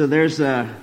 So 0.00 0.06
there's 0.06 0.40
a 0.40 0.74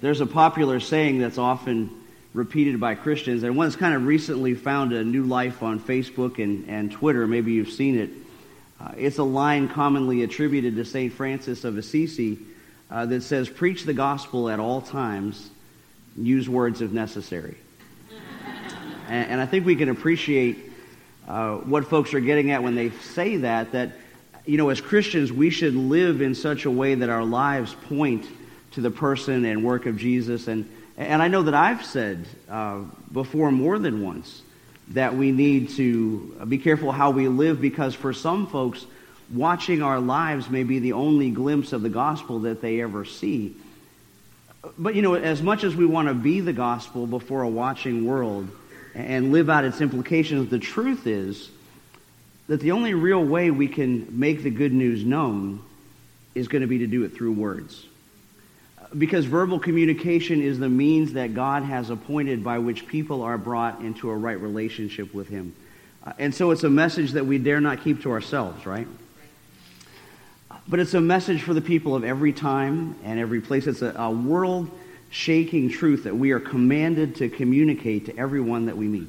there's 0.00 0.22
a 0.22 0.26
popular 0.26 0.80
saying 0.80 1.18
that's 1.18 1.36
often 1.36 1.90
repeated 2.32 2.80
by 2.80 2.94
Christians, 2.94 3.42
and 3.42 3.58
one's 3.58 3.76
kind 3.76 3.94
of 3.94 4.06
recently 4.06 4.54
found 4.54 4.94
a 4.94 5.04
new 5.04 5.24
life 5.24 5.62
on 5.62 5.78
Facebook 5.78 6.42
and, 6.42 6.66
and 6.66 6.90
Twitter. 6.90 7.26
Maybe 7.26 7.52
you've 7.52 7.68
seen 7.68 7.98
it. 7.98 8.08
Uh, 8.80 8.92
it's 8.96 9.18
a 9.18 9.22
line 9.22 9.68
commonly 9.68 10.22
attributed 10.22 10.76
to 10.76 10.84
St. 10.86 11.12
Francis 11.12 11.64
of 11.64 11.76
Assisi 11.76 12.38
uh, 12.90 13.04
that 13.04 13.20
says, 13.20 13.50
Preach 13.50 13.84
the 13.84 13.92
gospel 13.92 14.48
at 14.48 14.58
all 14.58 14.80
times, 14.80 15.50
use 16.16 16.48
words 16.48 16.80
if 16.80 16.90
necessary. 16.90 17.58
and, 19.08 19.32
and, 19.32 19.40
I 19.42 19.44
think 19.44 19.66
we 19.66 19.76
can 19.76 19.90
appreciate 19.90 20.56
uh, 21.28 21.56
what 21.56 21.84
folks 21.84 22.14
are 22.14 22.20
getting 22.20 22.50
at 22.50 22.62
when 22.62 22.76
they 22.76 22.92
say 23.12 23.36
that, 23.36 23.72
that, 23.72 23.92
you 24.46 24.58
know, 24.58 24.68
as 24.68 24.80
Christians, 24.80 25.32
we 25.32 25.50
should 25.50 25.74
live 25.74 26.20
in 26.20 26.34
such 26.34 26.64
a 26.64 26.70
way 26.70 26.94
that 26.94 27.08
our 27.08 27.24
lives 27.24 27.74
point 27.88 28.26
to 28.72 28.80
the 28.80 28.90
person 28.90 29.44
and 29.44 29.64
work 29.64 29.86
of 29.86 29.96
Jesus. 29.96 30.48
And, 30.48 30.68
and 30.96 31.22
I 31.22 31.28
know 31.28 31.42
that 31.44 31.54
I've 31.54 31.84
said 31.84 32.26
uh, 32.48 32.80
before 33.12 33.50
more 33.50 33.78
than 33.78 34.02
once 34.02 34.42
that 34.88 35.16
we 35.16 35.32
need 35.32 35.70
to 35.70 36.44
be 36.46 36.58
careful 36.58 36.92
how 36.92 37.10
we 37.10 37.28
live 37.28 37.60
because 37.60 37.94
for 37.94 38.12
some 38.12 38.46
folks, 38.46 38.84
watching 39.32 39.82
our 39.82 39.98
lives 39.98 40.50
may 40.50 40.62
be 40.62 40.78
the 40.78 40.92
only 40.92 41.30
glimpse 41.30 41.72
of 41.72 41.80
the 41.80 41.88
gospel 41.88 42.40
that 42.40 42.60
they 42.60 42.82
ever 42.82 43.06
see. 43.06 43.56
But, 44.78 44.94
you 44.94 45.02
know, 45.02 45.14
as 45.14 45.42
much 45.42 45.64
as 45.64 45.74
we 45.74 45.86
want 45.86 46.08
to 46.08 46.14
be 46.14 46.40
the 46.40 46.52
gospel 46.52 47.06
before 47.06 47.42
a 47.42 47.48
watching 47.48 48.04
world 48.04 48.48
and 48.94 49.32
live 49.32 49.48
out 49.48 49.64
its 49.64 49.80
implications, 49.80 50.50
the 50.50 50.58
truth 50.58 51.06
is 51.06 51.50
that 52.48 52.60
the 52.60 52.72
only 52.72 52.94
real 52.94 53.24
way 53.24 53.50
we 53.50 53.68
can 53.68 54.18
make 54.18 54.42
the 54.42 54.50
good 54.50 54.72
news 54.72 55.04
known 55.04 55.62
is 56.34 56.48
going 56.48 56.62
to 56.62 56.68
be 56.68 56.78
to 56.78 56.86
do 56.86 57.04
it 57.04 57.14
through 57.14 57.32
words 57.32 57.86
because 58.96 59.24
verbal 59.24 59.58
communication 59.58 60.40
is 60.40 60.58
the 60.58 60.68
means 60.68 61.14
that 61.14 61.34
God 61.34 61.64
has 61.64 61.90
appointed 61.90 62.44
by 62.44 62.58
which 62.58 62.86
people 62.86 63.22
are 63.22 63.36
brought 63.36 63.80
into 63.80 64.10
a 64.10 64.16
right 64.16 64.40
relationship 64.40 65.12
with 65.12 65.28
Him. 65.28 65.54
Uh, 66.04 66.12
and 66.18 66.34
so 66.34 66.50
it's 66.50 66.64
a 66.64 66.70
message 66.70 67.12
that 67.12 67.26
we 67.26 67.38
dare 67.38 67.60
not 67.60 67.82
keep 67.82 68.02
to 68.02 68.12
ourselves, 68.12 68.66
right? 68.66 68.86
But 70.68 70.80
it's 70.80 70.94
a 70.94 71.00
message 71.00 71.42
for 71.42 71.54
the 71.54 71.60
people 71.60 71.94
of 71.94 72.04
every 72.04 72.32
time 72.32 72.96
and 73.04 73.18
every 73.18 73.40
place. 73.40 73.66
It's 73.66 73.82
a, 73.82 73.92
a 73.96 74.10
world 74.10 74.70
shaking 75.10 75.70
truth 75.70 76.04
that 76.04 76.16
we 76.16 76.32
are 76.32 76.40
commanded 76.40 77.16
to 77.16 77.28
communicate 77.28 78.06
to 78.06 78.16
everyone 78.16 78.66
that 78.66 78.76
we 78.76 78.86
meet, 78.86 79.08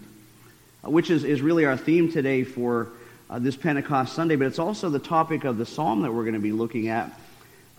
uh, 0.84 0.90
which 0.90 1.10
is, 1.10 1.24
is 1.24 1.42
really 1.42 1.66
our 1.66 1.78
theme 1.78 2.12
today 2.12 2.44
for 2.44 2.90
uh, 3.30 3.40
this 3.40 3.56
Pentecost 3.56 4.14
Sunday. 4.14 4.36
But 4.36 4.48
it's 4.48 4.60
also 4.60 4.90
the 4.90 5.00
topic 5.00 5.44
of 5.44 5.58
the 5.58 5.66
psalm 5.66 6.02
that 6.02 6.14
we're 6.14 6.24
going 6.24 6.36
to 6.36 6.40
be 6.40 6.52
looking 6.52 6.88
at. 6.88 7.12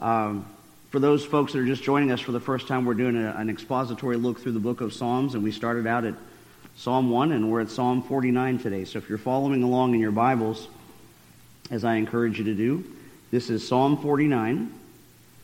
Um, 0.00 0.46
for 0.90 1.00
those 1.00 1.24
folks 1.24 1.52
that 1.52 1.58
are 1.58 1.66
just 1.66 1.82
joining 1.82 2.10
us 2.10 2.20
for 2.20 2.32
the 2.32 2.40
first 2.40 2.68
time, 2.68 2.84
we're 2.84 2.94
doing 2.94 3.16
a, 3.16 3.34
an 3.36 3.50
expository 3.50 4.16
look 4.16 4.40
through 4.40 4.52
the 4.52 4.60
book 4.60 4.80
of 4.80 4.92
Psalms, 4.92 5.34
and 5.34 5.42
we 5.42 5.52
started 5.52 5.86
out 5.86 6.04
at 6.04 6.14
Psalm 6.76 7.10
1, 7.10 7.32
and 7.32 7.50
we're 7.50 7.60
at 7.60 7.70
Psalm 7.70 8.02
49 8.02 8.58
today. 8.58 8.84
So 8.84 8.98
if 8.98 9.08
you're 9.08 9.18
following 9.18 9.62
along 9.62 9.94
in 9.94 10.00
your 10.00 10.12
Bibles, 10.12 10.68
as 11.70 11.84
I 11.84 11.96
encourage 11.96 12.38
you 12.38 12.44
to 12.44 12.54
do, 12.54 12.84
this 13.30 13.50
is 13.50 13.66
Psalm 13.66 13.96
49, 13.96 14.72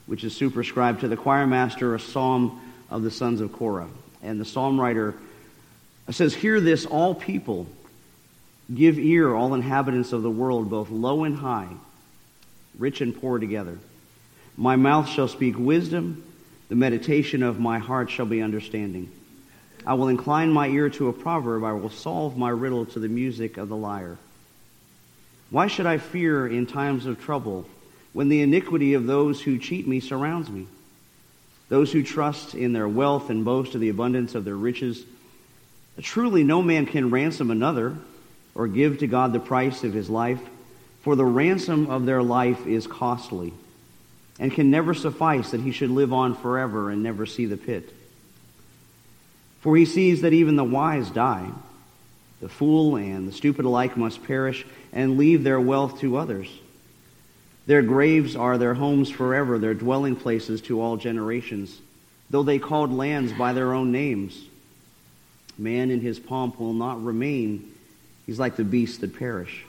which 0.07 0.25
is 0.25 0.37
superscribed 0.37 1.01
to 1.01 1.09
the 1.09 1.17
choir 1.17 1.47
master, 1.47 1.95
a 1.95 2.01
psalm 2.01 2.61
of 2.91 3.03
the 3.03 3.11
sons 3.11 3.41
of 3.41 3.53
Korah. 3.53 3.89
And 4.23 4.41
the 4.41 4.45
psalm 4.45 4.81
writer 4.81 5.15
says, 6.11 6.35
Hear 6.35 6.61
this, 6.61 6.87
all 6.87 7.15
people. 7.15 7.67
Give 8.73 8.99
ear, 8.99 9.35
all 9.35 9.55
inhabitants 9.55 10.13
of 10.13 10.23
the 10.23 10.31
world, 10.31 10.71
both 10.71 10.91
low 10.91 11.25
and 11.25 11.37
high, 11.37 11.69
rich 12.79 13.01
and 13.01 13.19
poor 13.19 13.39
together. 13.39 13.79
My 14.57 14.77
mouth 14.77 15.09
shall 15.09 15.29
speak 15.29 15.59
wisdom, 15.59 16.23
the 16.69 16.77
meditation 16.77 17.43
of 17.43 17.59
my 17.59 17.79
heart 17.79 18.11
shall 18.11 18.27
be 18.27 18.41
understanding. 18.41 19.11
I 19.85 19.95
will 19.95 20.09
incline 20.09 20.53
my 20.53 20.69
ear 20.69 20.89
to 20.91 21.09
a 21.09 21.13
proverb, 21.13 21.65
I 21.65 21.73
will 21.73 21.91
solve 21.91 22.37
my 22.37 22.51
riddle 22.51 22.87
to 22.87 23.01
the 23.01 23.09
music 23.09 23.57
of 23.57 23.69
the 23.69 23.77
lyre. 23.77 24.17
Why 25.51 25.67
should 25.67 25.87
I 25.87 25.99
fear 25.99 26.47
in 26.47 26.67
times 26.67 27.05
of 27.05 27.21
trouble 27.21 27.67
when 28.13 28.29
the 28.29 28.41
iniquity 28.41 28.95
of 28.95 29.07
those 29.07 29.43
who 29.43 29.59
cheat 29.59 29.87
me 29.87 30.01
surrounds 30.01 30.49
me? 30.49 30.67
Those 31.69 31.93
who 31.93 32.03
trust 32.03 32.55
in 32.55 32.73
their 32.73 32.89
wealth 32.89 33.29
and 33.29 33.45
boast 33.45 33.75
of 33.75 33.81
the 33.81 33.89
abundance 33.89 34.35
of 34.35 34.45
their 34.45 34.57
riches. 34.57 35.05
Truly, 36.01 36.45
no 36.45 36.63
man 36.63 36.87
can 36.87 37.11
ransom 37.11 37.51
another 37.51 37.97
or 38.55 38.69
give 38.69 38.99
to 38.99 39.07
God 39.07 39.33
the 39.33 39.41
price 39.41 39.85
of 39.85 39.93
his 39.93 40.11
life, 40.11 40.41
for 41.03 41.17
the 41.17 41.25
ransom 41.25 41.91
of 41.91 42.07
their 42.07 42.23
life 42.23 42.67
is 42.67 42.87
costly 42.87 43.53
and 44.39 44.53
can 44.53 44.71
never 44.71 44.95
suffice 44.95 45.51
that 45.51 45.61
he 45.61 45.73
should 45.73 45.91
live 45.91 46.13
on 46.13 46.35
forever 46.35 46.91
and 46.91 47.03
never 47.03 47.27
see 47.27 47.47
the 47.47 47.57
pit. 47.57 47.93
For 49.61 49.77
he 49.77 49.85
sees 49.85 50.23
that 50.23 50.33
even 50.33 50.57
the 50.57 50.65
wise 50.65 51.11
die. 51.11 51.49
The 52.41 52.49
fool 52.49 52.97
and 52.97 53.29
the 53.29 53.33
stupid 53.33 53.65
alike 53.65 53.97
must 53.97 54.25
perish 54.25 54.67
and 54.93 55.17
leave 55.17 55.45
their 55.45 55.61
wealth 55.61 56.01
to 56.01 56.17
others. 56.17 56.49
Their 57.67 57.83
graves 57.83 58.35
are 58.35 58.59
their 58.59 58.75
homes 58.75 59.09
forever, 59.09 59.59
their 59.59 59.75
dwelling 59.75 60.17
places 60.17 60.61
to 60.63 60.81
all 60.81 60.97
generations, 60.97 61.81
though 62.29 62.43
they 62.43 62.59
called 62.59 62.93
lands 62.93 63.33
by 63.33 63.53
their 63.53 63.73
own 63.73 63.93
names. 63.93 64.37
Man 65.57 65.91
in 65.91 66.01
his 66.01 66.19
pomp 66.19 66.59
will 66.59 66.73
not 66.73 67.05
remain. 67.05 67.73
He's 68.27 68.39
like 68.39 68.57
the 68.57 68.65
beasts 68.65 68.99
that 68.99 69.19
perish. 69.19 69.65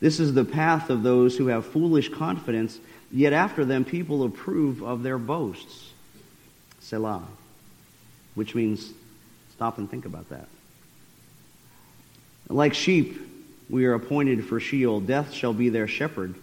This 0.00 0.20
is 0.20 0.34
the 0.34 0.44
path 0.44 0.90
of 0.90 1.02
those 1.02 1.36
who 1.36 1.46
have 1.46 1.64
foolish 1.66 2.08
confidence 2.08 2.78
Yet 3.12 3.34
after 3.34 3.64
them, 3.64 3.84
people 3.84 4.24
approve 4.24 4.82
of 4.82 5.02
their 5.02 5.18
boasts. 5.18 5.90
Selah. 6.80 7.22
Which 8.34 8.54
means 8.54 8.90
stop 9.54 9.76
and 9.76 9.88
think 9.88 10.06
about 10.06 10.30
that. 10.30 10.48
Like 12.48 12.72
sheep, 12.72 13.20
we 13.68 13.84
are 13.84 13.94
appointed 13.94 14.46
for 14.46 14.58
Sheol. 14.58 15.00
Death 15.00 15.32
shall 15.32 15.52
be 15.52 15.68
their 15.68 15.86
shepherd. 15.86 16.34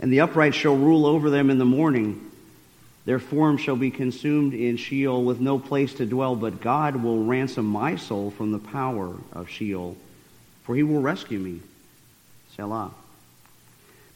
And 0.00 0.10
the 0.10 0.20
upright 0.20 0.54
shall 0.54 0.76
rule 0.76 1.04
over 1.04 1.28
them 1.28 1.50
in 1.50 1.58
the 1.58 1.64
morning. 1.64 2.30
Their 3.04 3.18
form 3.18 3.58
shall 3.58 3.76
be 3.76 3.90
consumed 3.90 4.54
in 4.54 4.78
Sheol 4.78 5.24
with 5.24 5.40
no 5.40 5.58
place 5.58 5.94
to 5.94 6.06
dwell, 6.06 6.36
but 6.36 6.60
God 6.60 6.96
will 6.96 7.24
ransom 7.24 7.66
my 7.66 7.96
soul 7.96 8.30
from 8.30 8.50
the 8.50 8.58
power 8.58 9.14
of 9.32 9.48
Sheol, 9.48 9.96
for 10.66 10.74
he 10.74 10.82
will 10.82 11.00
rescue 11.00 11.38
me. 11.38 11.60
Selah. 12.56 12.90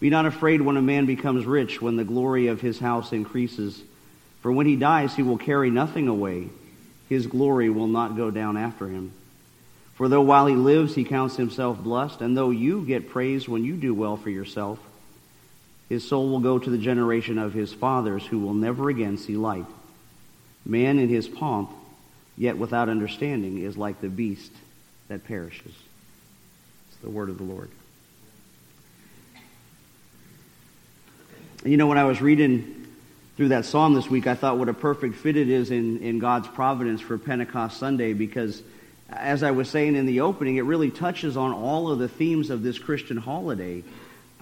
Be 0.01 0.11
not 0.11 0.27
afraid 0.27 0.61
when 0.61 0.77
a 0.77 0.83
man 0.83 1.07
becomes 1.07 1.47
rich, 1.47 1.81
when 1.81 1.97
the 1.97 2.05
glory 2.05 2.49
of 2.49 2.61
his 2.61 2.81
house 2.81 3.13
increases. 3.13 3.81
For 4.43 4.51
when 4.51 4.67
he 4.67 4.77
dies, 4.77 5.15
he 5.15 5.23
will 5.23 5.39
carry 5.39 5.71
nothing 5.71 6.09
away. 6.09 6.49
His 7.09 7.27
glory 7.27 7.71
will 7.71 7.87
not 7.87 8.17
go 8.17 8.31
down 8.31 8.57
after 8.57 8.89
him. 8.89 9.13
For 9.95 10.09
though 10.09 10.23
while 10.23 10.47
he 10.47 10.55
lives, 10.55 10.95
he 10.95 11.05
counts 11.05 11.37
himself 11.37 11.79
blessed, 11.79 12.21
and 12.21 12.37
though 12.37 12.51
you 12.51 12.85
get 12.85 13.11
praise 13.11 13.49
when 13.49 13.65
you 13.65 13.77
do 13.77 13.95
well 13.95 14.17
for 14.17 14.31
yourself, 14.31 14.79
his 15.89 16.07
soul 16.09 16.31
will 16.31 16.41
go 16.41 16.59
to 16.59 16.71
the 16.71 16.79
generation 16.79 17.37
of 17.37 17.53
his 17.53 17.73
fathers, 17.73 18.25
who 18.25 18.39
will 18.39 18.55
never 18.55 18.89
again 18.89 19.19
see 19.19 19.37
light. 19.37 19.67
Man 20.65 20.99
in 20.99 21.09
his 21.09 21.29
pomp, 21.29 21.71
yet 22.39 22.57
without 22.57 22.89
understanding, 22.89 23.59
is 23.59 23.77
like 23.77 24.01
the 24.01 24.09
beast 24.09 24.53
that 25.09 25.25
perishes. 25.25 25.75
The 27.03 27.11
word 27.11 27.31
of 27.31 27.39
the 27.39 27.45
Lord. 27.45 27.71
You 31.65 31.77
know, 31.77 31.87
when 31.87 31.97
I 31.97 32.05
was 32.05 32.21
reading 32.21 32.87
through 33.37 33.49
that 33.49 33.65
psalm 33.65 33.95
this 33.95 34.11
week, 34.11 34.27
I 34.27 34.35
thought 34.35 34.59
what 34.59 34.69
a 34.69 34.75
perfect 34.75 35.15
fit 35.17 35.37
it 35.37 35.49
is 35.49 35.71
in, 35.71 36.01
in 36.01 36.19
God's 36.19 36.49
providence 36.49 37.01
for 37.01 37.17
Pentecost 37.17 37.79
Sunday 37.79 38.13
because, 38.13 38.63
as 39.09 39.43
I 39.43 39.51
was 39.53 39.71
saying 39.71 39.97
in 39.97 40.05
the 40.05 40.21
opening, 40.21 40.57
it 40.57 40.63
really 40.63 40.91
touches 40.91 41.39
on 41.39 41.53
all 41.53 41.91
of 41.91 41.99
the 41.99 42.09
themes 42.09 42.51
of 42.51 42.63
this 42.63 42.79
Christian 42.79 43.17
holiday. 43.17 43.83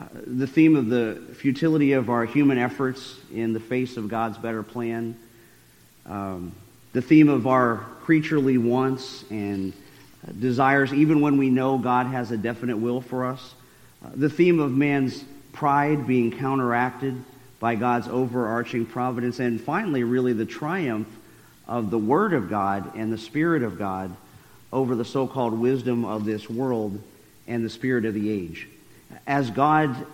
Uh, 0.01 0.05
the 0.27 0.47
theme 0.49 0.75
of 0.75 0.89
the 0.89 1.23
futility 1.35 1.93
of 1.93 2.11
our 2.11 2.25
human 2.25 2.59
efforts 2.59 3.17
in 3.33 3.53
the 3.53 3.61
face 3.61 3.97
of 3.97 4.09
God's 4.09 4.39
better 4.39 4.65
plan, 4.65 5.17
um, 6.07 6.53
the 6.93 7.03
theme 7.03 7.29
of 7.29 7.47
our 7.47 7.87
creaturely 8.03 8.59
wants 8.59 9.25
and 9.31 9.73
desires, 10.39 10.93
even 10.93 11.21
when 11.21 11.39
we 11.39 11.51
know 11.51 11.79
God 11.79 12.07
has 12.07 12.31
a 12.31 12.37
definite 12.37 12.79
will 12.79 13.01
for 13.01 13.27
us, 13.27 13.55
uh, 14.05 14.11
the 14.15 14.31
theme 14.31 14.61
of 14.61 14.73
man's 14.73 15.25
pride 15.53 16.07
being 16.07 16.31
counteracted 16.31 17.17
by 17.61 17.75
God's 17.75 18.09
overarching 18.09 18.87
providence, 18.87 19.41
and 19.41 19.61
finally, 19.61 20.05
really, 20.05 20.33
the 20.33 20.47
triumph 20.47 21.09
of 21.67 21.91
the 21.91 21.99
Word 21.99 22.33
of 22.33 22.49
God 22.49 22.97
and 22.97 23.13
the 23.13 23.19
Spirit 23.19 23.63
of 23.63 23.79
God 23.79 24.15
over 24.73 24.95
the 24.95 25.05
so 25.05 25.27
called 25.27 25.59
wisdom 25.59 26.05
of 26.05 26.25
this 26.25 26.49
world 26.49 27.01
and 27.47 27.65
the 27.65 27.71
spirit 27.71 28.05
of 28.05 28.15
the 28.15 28.31
age. 28.31 28.69
As 29.27 29.51
God, 29.51 30.07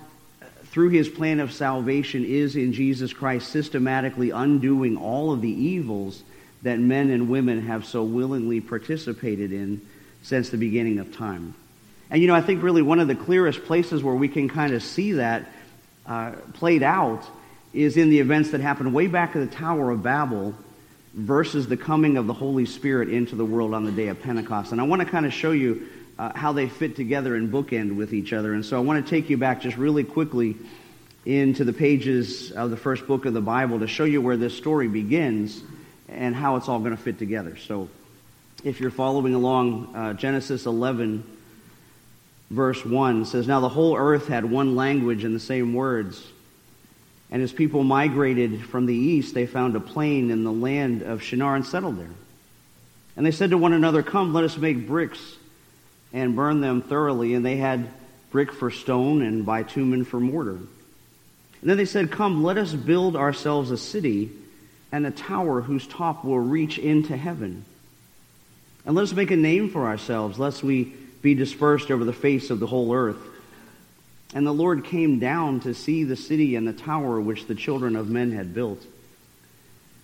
through 0.67 0.91
his 0.91 1.09
plan 1.09 1.41
of 1.41 1.53
salvation, 1.53 2.25
is 2.25 2.57
in 2.57 2.73
Jesus 2.73 3.13
Christ 3.13 3.49
systematically 3.49 4.31
undoing 4.31 4.97
all 4.97 5.33
of 5.33 5.41
the 5.41 5.51
evils 5.51 6.23
that 6.65 6.79
men 6.79 7.11
and 7.11 7.29
women 7.29 7.67
have 7.67 7.85
so 7.85 8.03
willingly 8.03 8.61
participated 8.61 9.53
in 9.53 9.81
since 10.23 10.49
the 10.49 10.57
beginning 10.57 10.99
of 10.99 11.15
time. 11.15 11.55
And 12.11 12.21
you 12.21 12.29
know, 12.29 12.35
I 12.35 12.41
think 12.41 12.63
really 12.63 12.83
one 12.83 13.01
of 13.01 13.09
the 13.09 13.15
clearest 13.15 13.65
places 13.65 14.03
where 14.03 14.15
we 14.15 14.29
can 14.29 14.49
kind 14.49 14.75
of 14.75 14.83
see 14.83 15.13
that 15.13 15.47
uh, 16.07 16.33
played 16.55 16.83
out 16.83 17.25
is 17.73 17.97
in 17.97 18.09
the 18.09 18.21
events 18.21 18.51
that 18.51 18.61
happened 18.61 18.95
way 18.95 19.07
back 19.07 19.37
at 19.37 19.51
the 19.51 19.55
Tower 19.55 19.91
of 19.91 20.03
Babel 20.03 20.55
versus 21.13 21.69
the 21.69 21.77
coming 21.77 22.17
of 22.17 22.27
the 22.27 22.33
Holy 22.33 22.67
Spirit 22.67 23.09
into 23.09 23.37
the 23.37 23.45
world 23.45 23.75
on 23.75 23.85
the 23.85 23.93
day 23.93 24.09
of 24.09 24.21
Pentecost. 24.23 24.73
And 24.73 24.81
I 24.81 24.85
want 24.85 25.03
to 25.03 25.07
kind 25.07 25.27
of 25.27 25.33
show 25.33 25.53
you 25.53 25.87
uh, 26.19 26.33
how 26.35 26.53
they 26.53 26.69
fit 26.69 26.97
together 26.97 27.37
and 27.37 27.53
bookend 27.53 27.97
with 27.97 28.15
each 28.15 28.33
other. 28.33 28.55
And 28.55 28.65
so 28.65 28.77
I 28.77 28.81
want 28.81 29.05
to 29.05 29.11
take 29.11 29.29
you 29.29 29.37
back 29.37 29.61
just 29.61 29.77
really 29.77 30.05
quickly 30.05 30.57
into 31.27 31.65
the 31.65 31.73
pages 31.73 32.53
of 32.53 32.71
the 32.71 32.77
first 32.77 33.07
book 33.07 33.27
of 33.27 33.35
the 33.35 33.41
Bible 33.41 33.81
to 33.81 33.87
show 33.87 34.05
you 34.05 34.23
where 34.23 34.37
this 34.37 34.57
story 34.57 34.89
begins 34.89 35.63
and 36.09 36.35
how 36.35 36.57
it's 36.57 36.69
all 36.69 36.79
going 36.79 36.97
to 36.97 37.03
fit 37.03 37.19
together. 37.19 37.57
So 37.57 37.89
if 38.63 38.81
you're 38.81 38.91
following 38.91 39.35
along, 39.35 39.95
uh, 39.95 40.13
Genesis 40.15 40.67
11, 40.67 41.25
verse 42.51 42.85
1 42.85 43.27
says, 43.27 43.47
Now 43.47 43.61
the 43.61 43.69
whole 43.69 43.97
earth 43.97 44.29
had 44.29 44.45
one 44.45 44.77
language 44.77 45.25
and 45.25 45.35
the 45.35 45.41
same 45.41 45.75
words. 45.75 46.25
And 47.31 47.43
as 47.43 47.53
people 47.53 47.83
migrated 47.83 48.65
from 48.67 48.87
the 48.87 48.95
east, 48.95 49.35
they 49.35 49.47
found 49.47 49.77
a 49.77 49.81
plain 49.81 50.31
in 50.31 50.45
the 50.45 50.53
land 50.53 51.03
of 51.03 51.23
Shinar 51.23 51.57
and 51.57 51.67
settled 51.67 51.99
there. 51.99 52.11
And 53.17 53.25
they 53.25 53.31
said 53.31 53.51
to 53.51 53.59
one 53.59 53.73
another, 53.73 54.03
Come, 54.03 54.33
let 54.33 54.45
us 54.45 54.57
make 54.57 54.87
bricks 54.87 55.21
and 56.13 56.37
burn 56.37 56.61
them 56.61 56.83
thoroughly. 56.83 57.35
And 57.35 57.45
they 57.45 57.57
had 57.57 57.89
brick 58.31 58.53
for 58.53 58.71
stone 58.71 59.23
and 59.23 59.45
bitumen 59.45 60.05
for 60.05 60.21
mortar. 60.21 60.57
And 60.57 61.71
then 61.71 61.77
they 61.77 61.85
said, 61.85 62.11
Come, 62.11 62.45
let 62.45 62.59
us 62.59 62.73
build 62.73 63.17
ourselves 63.17 63.71
a 63.71 63.79
city 63.79 64.31
and 64.93 65.07
a 65.07 65.11
tower 65.11 65.61
whose 65.61 65.87
top 65.87 66.25
will 66.25 66.39
reach 66.39 66.79
into 66.79 67.17
heaven. 67.17 67.65
And 68.87 68.95
let 68.95 69.03
us 69.03 69.13
make 69.13 69.31
a 69.31 69.37
name 69.37 69.71
for 69.71 69.87
ourselves, 69.87 70.39
lest 70.39 70.63
we 70.63 70.93
be 71.23 71.35
dispersed 71.35 71.91
over 71.91 72.05
the 72.05 72.13
face 72.13 72.51
of 72.51 72.61
the 72.61 72.67
whole 72.67 72.95
earth. 72.95 73.19
And 74.35 74.47
the 74.47 74.53
Lord 74.53 74.85
came 74.85 75.19
down 75.19 75.61
to 75.61 75.75
see 75.75 76.05
the 76.05 76.17
city 76.17 76.57
and 76.57 76.67
the 76.67 76.73
tower 76.73 77.21
which 77.21 77.47
the 77.47 77.55
children 77.55 77.97
of 77.97 78.11
men 78.11 78.33
had 78.33 78.53
built. 78.53 78.85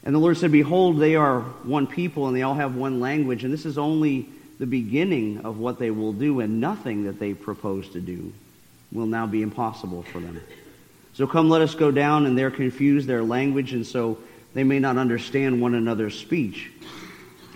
And 0.03 0.15
the 0.15 0.19
Lord 0.19 0.39
said, 0.39 0.53
Behold, 0.53 0.99
they 0.99 1.15
are 1.15 1.41
one 1.41 1.87
people, 1.87 2.27
and 2.27 2.37
they 2.37 2.43
all 2.43 2.55
have 2.55 2.75
one 2.75 3.01
language, 3.01 3.45
and 3.45 3.53
this 3.53 3.67
is 3.67 3.77
only 3.77 4.29
the 4.59 4.67
beginning 4.67 5.39
of 5.39 5.59
what 5.59 5.79
they 5.79 5.91
will 5.91 6.13
do, 6.13 6.41
and 6.41 6.61
nothing 6.61 7.05
that 7.05 7.19
they 7.19 7.35
propose 7.35 7.89
to 7.91 8.01
do 8.01 8.33
will 8.93 9.07
now 9.07 9.27
be 9.27 9.43
impossible 9.43 10.03
for 10.05 10.21
them. 10.21 10.41
So 11.13 11.27
come, 11.27 11.51
let 11.51 11.61
us 11.61 11.75
go 11.75 11.91
down, 11.91 12.25
and 12.25 12.39
they're 12.39 12.51
confused, 12.51 13.07
their 13.07 13.23
language, 13.23 13.73
and 13.73 13.87
so 13.87 14.19
they 14.55 14.65
may 14.65 14.79
not 14.79 14.97
understand 14.97 15.61
one 15.61 15.75
another's 15.75 16.19
speech. 16.19 16.71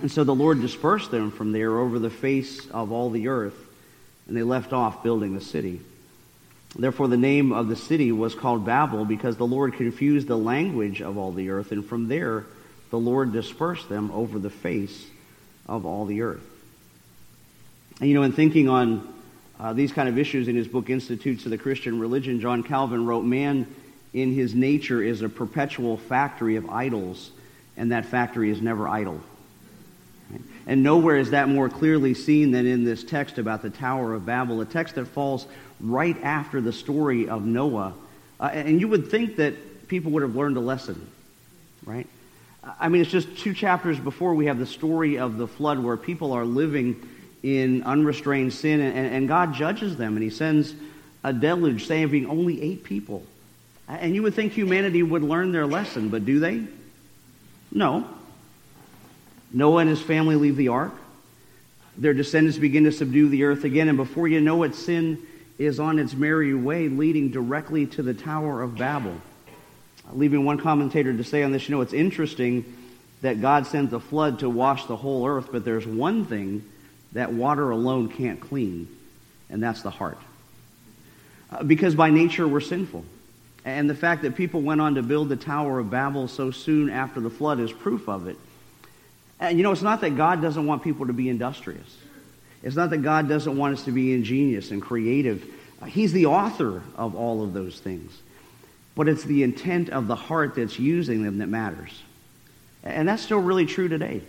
And 0.00 0.10
so 0.10 0.24
the 0.24 0.34
Lord 0.34 0.60
dispersed 0.60 1.10
them 1.10 1.30
from 1.30 1.52
there 1.52 1.78
over 1.78 1.98
the 1.98 2.10
face 2.10 2.68
of 2.70 2.92
all 2.92 3.10
the 3.10 3.28
earth, 3.28 3.56
and 4.26 4.36
they 4.36 4.42
left 4.42 4.72
off 4.72 5.02
building 5.02 5.34
the 5.34 5.40
city. 5.40 5.80
Therefore, 6.76 7.08
the 7.08 7.16
name 7.16 7.52
of 7.52 7.68
the 7.68 7.76
city 7.76 8.10
was 8.10 8.34
called 8.34 8.64
Babel, 8.64 9.04
because 9.04 9.36
the 9.36 9.46
Lord 9.46 9.74
confused 9.74 10.26
the 10.26 10.36
language 10.36 11.00
of 11.00 11.16
all 11.16 11.32
the 11.32 11.50
earth, 11.50 11.72
and 11.72 11.84
from 11.86 12.08
there 12.08 12.46
the 12.90 12.98
Lord 12.98 13.32
dispersed 13.32 13.88
them 13.88 14.10
over 14.10 14.38
the 14.38 14.50
face 14.50 15.06
of 15.66 15.86
all 15.86 16.04
the 16.04 16.22
earth. 16.22 16.44
And 18.00 18.08
you 18.08 18.14
know, 18.14 18.22
in 18.22 18.32
thinking 18.32 18.68
on 18.68 19.14
uh, 19.58 19.72
these 19.72 19.92
kind 19.92 20.08
of 20.08 20.18
issues 20.18 20.48
in 20.48 20.56
his 20.56 20.66
book, 20.66 20.90
Institutes 20.90 21.44
of 21.44 21.50
the 21.50 21.58
Christian 21.58 22.00
Religion, 22.00 22.40
John 22.40 22.62
Calvin 22.62 23.06
wrote, 23.06 23.24
Man 23.24 23.72
in 24.14 24.32
his 24.32 24.54
nature 24.54 25.02
is 25.02 25.20
a 25.20 25.28
perpetual 25.28 25.96
factory 25.96 26.56
of 26.56 26.70
idols, 26.70 27.30
and 27.76 27.92
that 27.92 28.06
factory 28.06 28.50
is 28.50 28.62
never 28.62 28.88
idle. 28.88 29.20
And 30.66 30.82
nowhere 30.82 31.16
is 31.16 31.30
that 31.30 31.48
more 31.48 31.68
clearly 31.68 32.14
seen 32.14 32.52
than 32.52 32.66
in 32.66 32.84
this 32.84 33.04
text 33.04 33.38
about 33.38 33.60
the 33.60 33.70
Tower 33.70 34.14
of 34.14 34.24
Babel, 34.24 34.60
a 34.60 34.64
text 34.64 34.94
that 34.94 35.06
falls 35.06 35.46
right 35.80 36.16
after 36.22 36.60
the 36.60 36.72
story 36.72 37.28
of 37.28 37.44
Noah. 37.44 37.92
Uh, 38.40 38.44
and 38.44 38.80
you 38.80 38.88
would 38.88 39.10
think 39.10 39.36
that 39.36 39.88
people 39.88 40.12
would 40.12 40.22
have 40.22 40.34
learned 40.34 40.56
a 40.56 40.60
lesson, 40.60 41.06
right? 41.84 42.06
I 42.80 42.88
mean, 42.88 43.02
it's 43.02 43.10
just 43.10 43.36
two 43.36 43.52
chapters 43.52 43.98
before 44.00 44.34
we 44.34 44.46
have 44.46 44.58
the 44.58 44.66
story 44.66 45.18
of 45.18 45.36
the 45.36 45.46
flood 45.46 45.78
where 45.78 45.98
people 45.98 46.32
are 46.32 46.46
living 46.46 47.06
in 47.42 47.82
unrestrained 47.82 48.54
sin, 48.54 48.80
and, 48.80 48.96
and 48.96 49.28
God 49.28 49.52
judges 49.52 49.96
them, 49.96 50.14
and 50.16 50.22
He 50.22 50.30
sends 50.30 50.74
a 51.22 51.32
deluge 51.32 51.86
saving 51.86 52.26
only 52.26 52.62
eight 52.62 52.84
people. 52.84 53.24
And 53.88 54.14
you 54.14 54.22
would 54.22 54.34
think 54.34 54.52
humanity 54.52 55.02
would 55.02 55.22
learn 55.22 55.52
their 55.52 55.66
lesson, 55.66 56.08
but 56.08 56.24
do 56.24 56.38
they? 56.40 56.64
No. 57.70 58.08
Noah 59.52 59.82
and 59.82 59.90
his 59.90 60.00
family 60.00 60.36
leave 60.36 60.56
the 60.56 60.68
ark. 60.68 60.92
Their 61.96 62.14
descendants 62.14 62.58
begin 62.58 62.84
to 62.84 62.92
subdue 62.92 63.28
the 63.28 63.44
earth 63.44 63.64
again, 63.64 63.88
and 63.88 63.96
before 63.96 64.26
you 64.26 64.40
know 64.40 64.62
it, 64.64 64.74
sin 64.74 65.18
is 65.58 65.78
on 65.78 65.98
its 65.98 66.14
merry 66.14 66.54
way, 66.54 66.88
leading 66.88 67.30
directly 67.30 67.86
to 67.86 68.02
the 68.02 68.14
Tower 68.14 68.62
of 68.62 68.76
Babel. 68.76 69.14
Leaving 70.12 70.44
one 70.44 70.58
commentator 70.58 71.16
to 71.16 71.24
say 71.24 71.42
on 71.42 71.52
this, 71.52 71.68
you 71.68 71.74
know, 71.74 71.80
it's 71.82 71.92
interesting 71.92 72.64
that 73.22 73.40
God 73.40 73.66
sent 73.66 73.90
the 73.90 74.00
flood 74.00 74.40
to 74.40 74.50
wash 74.50 74.86
the 74.86 74.96
whole 74.96 75.26
earth, 75.26 75.48
but 75.52 75.64
there's 75.64 75.86
one 75.86 76.26
thing 76.26 76.64
that 77.12 77.32
water 77.32 77.70
alone 77.70 78.08
can't 78.08 78.40
clean, 78.40 78.88
and 79.48 79.62
that's 79.62 79.82
the 79.82 79.90
heart. 79.90 80.18
Uh, 81.50 81.62
because 81.62 81.94
by 81.94 82.10
nature 82.10 82.46
we're 82.46 82.60
sinful. 82.60 83.04
And 83.64 83.88
the 83.88 83.94
fact 83.94 84.22
that 84.22 84.34
people 84.34 84.60
went 84.60 84.80
on 84.80 84.94
to 84.96 85.02
build 85.02 85.28
the 85.28 85.36
Tower 85.36 85.78
of 85.78 85.90
Babel 85.90 86.28
so 86.28 86.50
soon 86.50 86.90
after 86.90 87.20
the 87.20 87.30
flood 87.30 87.60
is 87.60 87.72
proof 87.72 88.08
of 88.08 88.26
it. 88.26 88.36
And 89.40 89.56
you 89.58 89.62
know, 89.62 89.72
it's 89.72 89.82
not 89.82 90.00
that 90.02 90.16
God 90.16 90.42
doesn't 90.42 90.66
want 90.66 90.82
people 90.82 91.06
to 91.06 91.12
be 91.12 91.28
industrious. 91.28 91.96
It's 92.62 92.76
not 92.76 92.90
that 92.90 92.98
God 92.98 93.28
doesn't 93.28 93.56
want 93.56 93.78
us 93.78 93.84
to 93.84 93.92
be 93.92 94.12
ingenious 94.14 94.70
and 94.70 94.80
creative. 94.80 95.44
He's 95.86 96.12
the 96.12 96.26
author 96.26 96.82
of 96.96 97.14
all 97.14 97.42
of 97.42 97.52
those 97.52 97.78
things. 97.78 98.18
But 98.94 99.08
it's 99.08 99.24
the 99.24 99.42
intent 99.42 99.90
of 99.90 100.06
the 100.06 100.14
heart 100.14 100.54
that's 100.54 100.78
using 100.78 101.22
them 101.22 101.38
that 101.38 101.48
matters. 101.48 101.90
And 102.82 103.08
that's 103.08 103.22
still 103.22 103.40
really 103.40 103.66
true 103.66 103.88
today. 103.88 104.22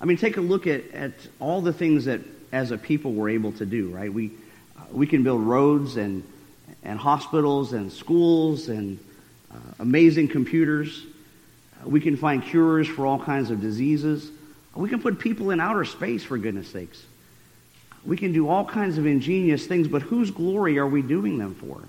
I 0.00 0.04
mean, 0.04 0.16
take 0.16 0.36
a 0.36 0.40
look 0.40 0.66
at, 0.66 0.90
at 0.92 1.12
all 1.38 1.60
the 1.60 1.72
things 1.72 2.06
that 2.06 2.20
as 2.50 2.70
a 2.70 2.78
people 2.78 3.12
we're 3.12 3.30
able 3.30 3.52
to 3.52 3.66
do, 3.66 3.88
right? 3.90 4.12
We, 4.12 4.32
we 4.90 5.06
can 5.06 5.22
build 5.22 5.42
roads 5.42 5.96
and, 5.96 6.24
and 6.88 6.98
hospitals 6.98 7.74
and 7.74 7.92
schools 7.92 8.68
and 8.68 8.98
uh, 9.52 9.58
amazing 9.78 10.26
computers. 10.26 11.04
Uh, 11.84 11.88
we 11.88 12.00
can 12.00 12.16
find 12.16 12.42
cures 12.42 12.88
for 12.88 13.04
all 13.04 13.18
kinds 13.18 13.50
of 13.50 13.60
diseases. 13.60 14.30
We 14.74 14.88
can 14.88 15.02
put 15.02 15.18
people 15.18 15.50
in 15.50 15.60
outer 15.60 15.84
space, 15.84 16.24
for 16.24 16.38
goodness 16.38 16.68
sakes. 16.68 17.04
We 18.06 18.16
can 18.16 18.32
do 18.32 18.48
all 18.48 18.64
kinds 18.64 18.96
of 18.96 19.04
ingenious 19.04 19.66
things, 19.66 19.86
but 19.86 20.00
whose 20.00 20.30
glory 20.30 20.78
are 20.78 20.86
we 20.86 21.02
doing 21.02 21.36
them 21.36 21.54
for? 21.54 21.82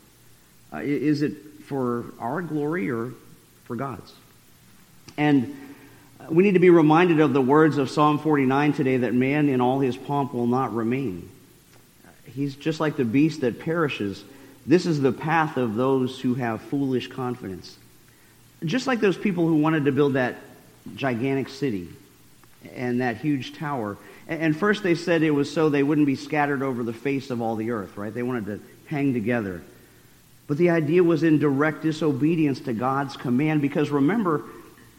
Uh, 0.74 0.82
is 0.82 1.22
it 1.22 1.34
for 1.64 2.06
our 2.20 2.42
glory 2.42 2.92
or 2.92 3.14
for 3.64 3.78
God's? 3.78 4.12
And 5.18 5.56
we 6.30 6.44
need 6.44 6.56
to 6.56 6.60
be 6.60 6.72
reminded 6.72 7.22
of 7.22 7.32
the 7.32 7.42
words 7.42 7.78
of 7.78 7.90
Psalm 7.90 8.20
49 8.20 8.74
today 8.74 8.98
that 8.98 9.14
man 9.14 9.48
in 9.48 9.62
all 9.62 9.80
his 9.80 9.96
pomp 9.96 10.34
will 10.34 10.48
not 10.48 10.76
remain. 10.76 11.30
He's 12.26 12.56
just 12.56 12.82
like 12.82 12.98
the 12.98 13.06
beast 13.06 13.42
that 13.42 13.62
perishes. 13.62 14.26
This 14.66 14.86
is 14.86 15.02
the 15.02 15.12
path 15.12 15.58
of 15.58 15.76
those 15.76 16.20
who 16.20 16.36
have 16.36 16.62
foolish 16.62 17.08
confidence. 17.08 17.78
Just 18.64 18.88
like 18.88 19.00
those 19.00 19.18
people 19.18 19.48
who 19.48 19.56
wanted 19.56 19.86
to 19.86 19.92
build 19.92 20.14
that 20.14 20.36
gigantic 20.96 21.50
city 21.50 21.90
and 22.76 23.02
that 23.02 23.18
huge 23.18 23.58
tower. 23.58 23.98
And 24.28 24.56
first 24.56 24.84
they 24.84 24.96
said 24.96 25.24
it 25.24 25.32
was 25.32 25.52
so 25.52 25.70
they 25.70 25.84
wouldn't 25.84 26.08
be 26.08 26.16
scattered 26.16 26.62
over 26.62 26.84
the 26.84 26.94
face 26.94 27.30
of 27.30 27.42
all 27.42 27.56
the 27.56 27.72
earth, 27.72 27.98
right? 27.98 28.14
They 28.14 28.24
wanted 28.24 28.46
to 28.48 28.60
hang 28.88 29.14
together. 29.14 29.62
But 30.48 30.58
the 30.58 30.72
idea 30.72 31.04
was 31.04 31.24
in 31.24 31.40
direct 31.40 31.84
disobedience 31.84 32.60
to 32.62 32.74
God's 32.74 33.16
command 33.16 33.62
because 33.62 33.90
remember, 33.92 34.44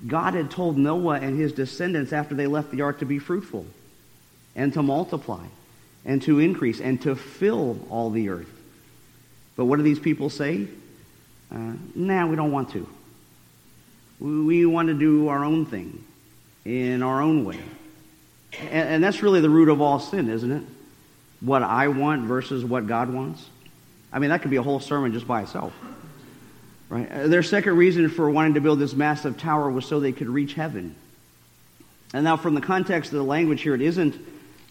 God 0.07 0.35
had 0.35 0.51
told 0.51 0.79
Noah 0.79 1.19
and 1.21 1.39
his 1.39 1.53
descendants 1.53 2.13
after 2.13 2.35
they 2.35 2.47
left 2.47 2.71
the 2.71 2.83
ark 2.83 3.01
to 3.01 3.05
be 3.05 3.19
fruitful 3.19 3.67
and 4.57 4.73
to 4.73 4.83
multiply 4.83 5.45
and 6.05 6.23
to 6.23 6.39
increase 6.39 6.81
and 6.81 7.01
to 7.03 7.15
fill 7.15 7.79
all 7.91 8.11
the 8.11 8.29
earth. 8.29 8.60
But 9.61 9.67
what 9.67 9.77
do 9.77 9.83
these 9.83 9.99
people 9.99 10.31
say? 10.31 10.69
Uh, 11.53 11.75
nah, 11.95 12.27
we 12.27 12.35
don't 12.35 12.51
want 12.51 12.71
to. 12.71 12.89
We 14.19 14.65
want 14.65 14.89
to 14.89 14.95
do 14.95 15.29
our 15.29 15.45
own 15.45 15.67
thing 15.67 16.03
in 16.65 17.03
our 17.03 17.21
own 17.21 17.45
way. 17.45 17.61
And, 18.59 18.89
and 18.89 19.05
that's 19.05 19.23
really 19.23 19.43
the 19.43 19.51
root 19.51 19.69
of 19.69 19.83
all 19.83 20.01
sin, 20.01 20.31
isn't 20.31 20.51
it? 20.51 20.63
What 21.43 21.63
I 21.63 21.89
want 21.89 22.23
versus 22.23 22.65
what 22.65 22.87
God 22.87 23.13
wants. 23.13 23.47
I 24.11 24.19
mean, 24.19 24.31
that 24.31 24.41
could 24.41 24.51
be 24.51 24.57
a 24.57 24.63
whole 24.63 24.81
sermon 24.81 25.13
just 25.13 25.27
by 25.27 25.43
itself. 25.43 25.75
Right? 26.89 27.13
Uh, 27.13 27.29
their 27.29 27.43
second 27.43 27.77
reason 27.77 28.09
for 28.09 28.31
wanting 28.31 28.55
to 28.55 28.63
build 28.63 28.79
this 28.79 28.95
massive 28.95 29.37
tower 29.37 29.71
was 29.71 29.85
so 29.85 30.01
they 30.01 30.13
could 30.13 30.31
reach 30.31 30.55
heaven. 30.55 30.95
And 32.15 32.25
now, 32.25 32.39
from 32.39 32.55
the 32.55 32.63
context 32.63 33.13
of 33.13 33.19
the 33.19 33.25
language 33.25 33.61
here, 33.61 33.75
it 33.75 33.83
isn't, 33.83 34.17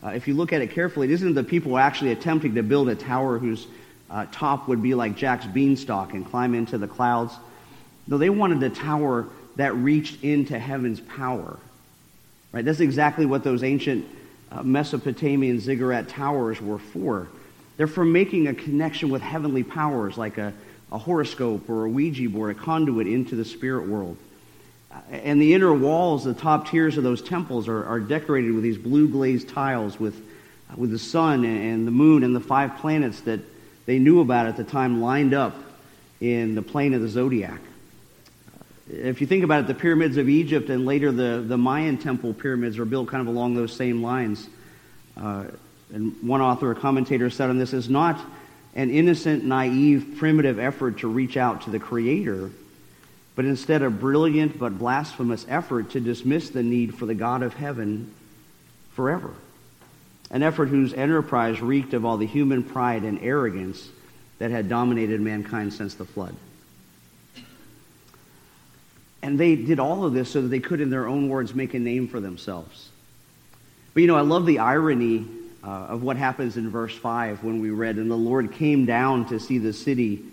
uh, 0.04 0.08
if 0.08 0.28
you 0.28 0.34
look 0.34 0.52
at 0.52 0.64
it 0.64 0.72
carefully, 0.72 1.10
it 1.10 1.14
isn't 1.14 1.36
the 1.36 1.44
people 1.44 1.78
actually 1.78 2.12
attempting 2.12 2.56
to 2.56 2.64
build 2.64 2.90
a 2.90 2.96
tower 2.96 3.38
whose 3.38 3.68
uh, 4.10 4.26
top 4.32 4.68
would 4.68 4.82
be 4.82 4.94
like 4.94 5.16
Jack's 5.16 5.46
beanstalk 5.46 6.14
and 6.14 6.26
climb 6.30 6.56
into 6.56 6.78
the 6.78 6.88
clouds. 6.88 7.34
No, 8.08 8.18
they 8.18 8.30
wanted 8.30 8.64
a 8.64 8.70
tower 8.70 9.28
that 9.56 9.76
reached 9.76 10.24
into 10.24 10.58
heaven's 10.58 11.00
power. 11.00 11.58
Right? 12.52 12.66
That's 12.66 12.80
exactly 12.80 13.26
what 13.26 13.44
those 13.44 13.64
ancient 13.64 14.08
uh, 14.52 14.64
Mesopotamian 14.64 15.60
ziggurat 15.60 16.10
towers 16.10 16.60
were 16.62 16.80
for. 16.80 17.28
They're 17.78 17.88
for 17.88 18.06
making 18.06 18.48
a 18.48 18.54
connection 18.54 19.10
with 19.10 19.22
heavenly 19.22 19.64
powers 19.64 20.18
like 20.18 20.38
a 20.38 20.54
a 20.92 20.98
horoscope 20.98 21.70
or 21.70 21.86
a 21.86 21.90
Ouija 21.90 22.30
board, 22.30 22.56
a 22.56 22.60
conduit 22.60 23.08
into 23.08 23.36
the 23.36 23.46
spirit 23.46 23.88
world. 23.88 24.18
And 25.12 25.40
the 25.40 25.54
inner 25.54 25.74
walls, 25.74 26.24
the 26.24 26.34
top 26.34 26.70
tiers 26.70 26.98
of 26.98 27.04
those 27.04 27.22
temples, 27.22 27.68
are, 27.68 27.86
are 27.86 28.00
decorated 28.00 28.54
with 28.54 28.64
these 28.64 28.78
blue 28.78 29.08
glazed 29.08 29.50
tiles 29.50 30.00
with, 30.00 30.20
with 30.76 30.90
the 30.90 31.00
sun 31.00 31.46
and 31.46 31.86
the 31.86 31.92
moon 31.92 32.24
and 32.24 32.36
the 32.36 32.40
five 32.40 32.78
planets 32.78 33.22
that 33.22 33.40
they 33.90 33.98
knew 33.98 34.20
about 34.20 34.46
at 34.46 34.56
the 34.56 34.64
time 34.64 35.02
lined 35.02 35.34
up 35.34 35.56
in 36.22 36.54
the 36.54 36.62
plane 36.62 36.94
of 36.94 37.02
the 37.02 37.08
zodiac. 37.08 37.60
If 38.88 39.20
you 39.20 39.26
think 39.26 39.44
about 39.44 39.62
it, 39.62 39.68
the 39.68 39.74
pyramids 39.74 40.18
of 40.18 40.30
Egypt 40.30 40.70
and 40.70 40.86
later 40.86 41.12
the, 41.12 41.44
the 41.44 41.58
Mayan 41.58 41.98
temple 41.98 42.36
pyramids 42.36 42.78
are 42.78 42.86
built 42.86 43.08
kind 43.08 43.20
of 43.20 43.34
along 43.34 43.56
those 43.56 43.76
same 43.76 44.04
lines. 44.04 44.48
Uh, 45.18 45.46
and 45.92 46.16
one 46.22 46.40
author, 46.40 46.70
a 46.70 46.76
commentator, 46.76 47.32
said 47.32 47.50
on 47.50 47.58
this 47.58 47.74
is 47.74 47.90
not 47.90 48.24
an 48.76 48.92
innocent, 48.92 49.44
naive, 49.44 50.18
primitive 50.20 50.60
effort 50.60 51.00
to 51.00 51.08
reach 51.08 51.36
out 51.36 51.64
to 51.64 51.72
the 51.72 51.80
Creator, 51.80 52.52
but 53.36 53.46
instead 53.46 53.82
a 53.82 53.90
brilliant 53.90 54.60
but 54.60 54.78
blasphemous 54.78 55.48
effort 55.50 55.90
to 55.90 56.00
dismiss 56.00 56.52
the 56.52 56.62
need 56.62 56.94
for 56.94 57.08
the 57.08 57.16
God 57.16 57.42
of 57.42 57.56
heaven 57.56 58.14
forever. 58.92 59.34
An 60.32 60.44
effort 60.44 60.68
whose 60.68 60.94
enterprise 60.94 61.62
reeked 61.62 61.94
of 61.94 62.06
all 62.06 62.18
the 62.18 62.28
human 62.28 62.64
pride 62.64 63.04
and 63.04 63.20
arrogance 63.22 63.90
that 64.38 64.52
had 64.52 64.70
dominated 64.70 65.22
mankind 65.22 65.74
since 65.74 65.96
the 65.96 66.06
flood. 66.06 66.36
And 69.22 69.40
they 69.40 69.56
did 69.56 69.80
all 69.80 70.06
of 70.06 70.14
this 70.14 70.30
so 70.30 70.42
that 70.42 70.48
they 70.48 70.60
could, 70.60 70.82
in 70.82 70.90
their 70.90 71.08
own 71.08 71.30
words, 71.30 71.54
make 71.54 71.74
a 71.74 71.80
name 71.80 72.08
for 72.08 72.20
themselves. 72.20 72.90
But 73.94 74.02
you 74.02 74.08
know, 74.08 74.16
I 74.16 74.22
love 74.22 74.46
the 74.46 74.60
irony 74.60 75.26
uh, 75.64 75.68
of 75.68 76.04
what 76.04 76.16
happens 76.16 76.56
in 76.58 76.70
verse 76.70 76.96
5 76.96 77.44
when 77.44 77.62
we 77.62 77.70
read, 77.70 77.98
And 77.98 78.10
the 78.10 78.16
Lord 78.16 78.54
came 78.54 78.86
down 78.86 79.28
to 79.30 79.40
see 79.40 79.58
the 79.58 79.74
city 79.74 80.24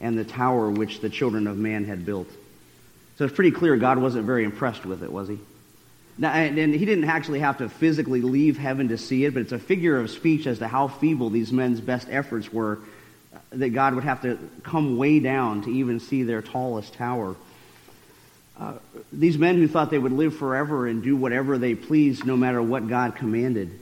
and 0.00 0.16
the 0.16 0.24
tower 0.24 0.70
which 0.70 1.00
the 1.00 1.10
children 1.10 1.46
of 1.46 1.56
man 1.56 1.84
had 1.84 2.06
built. 2.06 2.28
So 3.18 3.24
it's 3.24 3.34
pretty 3.34 3.50
clear 3.50 3.76
God 3.76 3.98
wasn't 3.98 4.26
very 4.26 4.44
impressed 4.44 4.84
with 4.84 5.02
it, 5.02 5.10
was 5.10 5.28
he? 5.28 5.38
Now, 6.18 6.32
and, 6.32 6.58
and, 6.58 6.74
he 6.74 6.86
didn't 6.86 7.04
actually 7.04 7.40
have 7.40 7.58
to 7.58 7.68
physically 7.68 8.22
leave 8.22 8.56
heaven 8.56 8.88
to 8.88 8.96
see 8.96 9.24
it, 9.26 9.34
but 9.34 9.40
it's 9.40 9.52
a 9.52 9.58
figure 9.58 9.98
of 10.00 10.10
speech 10.10 10.46
as 10.46 10.58
to 10.60 10.68
how 10.68 10.88
feeble 10.88 11.28
these 11.28 11.52
men's 11.52 11.80
best 11.80 12.08
efforts 12.10 12.50
were 12.50 12.78
uh, 13.34 13.38
that 13.50 13.70
God 13.70 13.94
would 13.94 14.04
have 14.04 14.22
to 14.22 14.38
come 14.62 14.96
way 14.96 15.20
down 15.20 15.62
to 15.62 15.70
even 15.70 16.00
see 16.00 16.22
their 16.22 16.40
tallest 16.40 16.94
tower. 16.94 17.36
Uh, 18.58 18.74
these 19.12 19.36
men 19.36 19.56
who 19.56 19.68
thought 19.68 19.90
they 19.90 19.98
would 19.98 20.12
live 20.12 20.34
forever 20.34 20.86
and 20.86 21.02
do 21.02 21.14
whatever 21.14 21.58
they 21.58 21.74
pleased 21.74 22.24
no 22.24 22.36
matter 22.36 22.62
what 22.62 22.88
God 22.88 23.14
commanded 23.14 23.78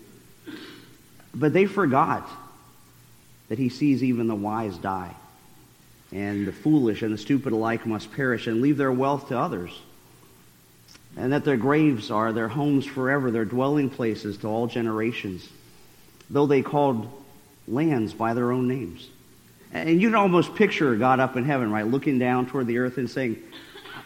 but 1.35 1.53
they 1.53 1.67
forgot 1.67 2.29
that 3.49 3.59
he 3.59 3.69
sees 3.69 4.03
even 4.03 4.29
the 4.29 4.35
wise 4.35 4.77
die. 4.79 5.15
And 6.13 6.47
the 6.47 6.53
foolish 6.53 7.03
and 7.03 7.13
the 7.13 7.19
stupid 7.19 7.53
alike 7.53 7.87
must 7.87 8.13
perish 8.13 8.47
and 8.47 8.63
leave 8.63 8.77
their 8.77 8.93
wealth 8.93 9.29
to 9.29 9.39
others. 9.39 9.73
And 11.17 11.33
that 11.33 11.45
their 11.45 11.57
graves 11.57 12.11
are 12.11 12.33
their 12.33 12.49
homes 12.49 12.85
forever, 12.85 13.31
their 13.31 13.45
dwelling 13.45 13.89
places 13.89 14.39
to 14.39 14.49
all 14.49 14.67
generations, 14.67 15.49
though 16.29 16.47
they 16.47 16.63
called 16.63 17.09
lands 17.69 18.13
by 18.13 18.35
their 18.35 18.51
own 18.51 18.67
names. 18.67 19.09
And 19.73 20.01
you 20.01 20.09
can 20.09 20.17
almost 20.17 20.55
picture 20.55 20.95
God 20.97 21.21
up 21.21 21.37
in 21.37 21.45
heaven, 21.45 21.71
right, 21.71 21.87
looking 21.87 22.19
down 22.19 22.47
toward 22.47 22.67
the 22.67 22.79
earth 22.79 22.99
and 22.99 23.09
saying, 23.09 23.43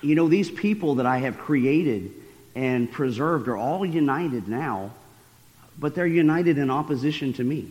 You 0.02 0.14
know, 0.14 0.28
these 0.28 0.50
people 0.50 0.96
that 0.96 1.06
I 1.06 1.18
have 1.18 1.38
created 1.38 2.12
and 2.54 2.90
preserved 2.90 3.48
are 3.48 3.56
all 3.56 3.86
united 3.86 4.48
now 4.48 4.92
but 5.78 5.94
they're 5.94 6.06
united 6.06 6.58
in 6.58 6.70
opposition 6.70 7.32
to 7.34 7.44
me. 7.44 7.68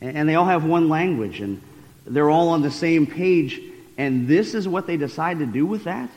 And 0.00 0.28
they 0.28 0.34
all 0.34 0.44
have 0.44 0.64
one 0.64 0.88
language, 0.88 1.40
and 1.40 1.60
they're 2.06 2.30
all 2.30 2.50
on 2.50 2.62
the 2.62 2.70
same 2.70 3.06
page. 3.06 3.60
And 3.96 4.28
this 4.28 4.54
is 4.54 4.68
what 4.68 4.86
they 4.86 4.96
decide 4.96 5.40
to 5.40 5.46
do 5.46 5.66
with 5.66 5.84
that? 5.84 6.10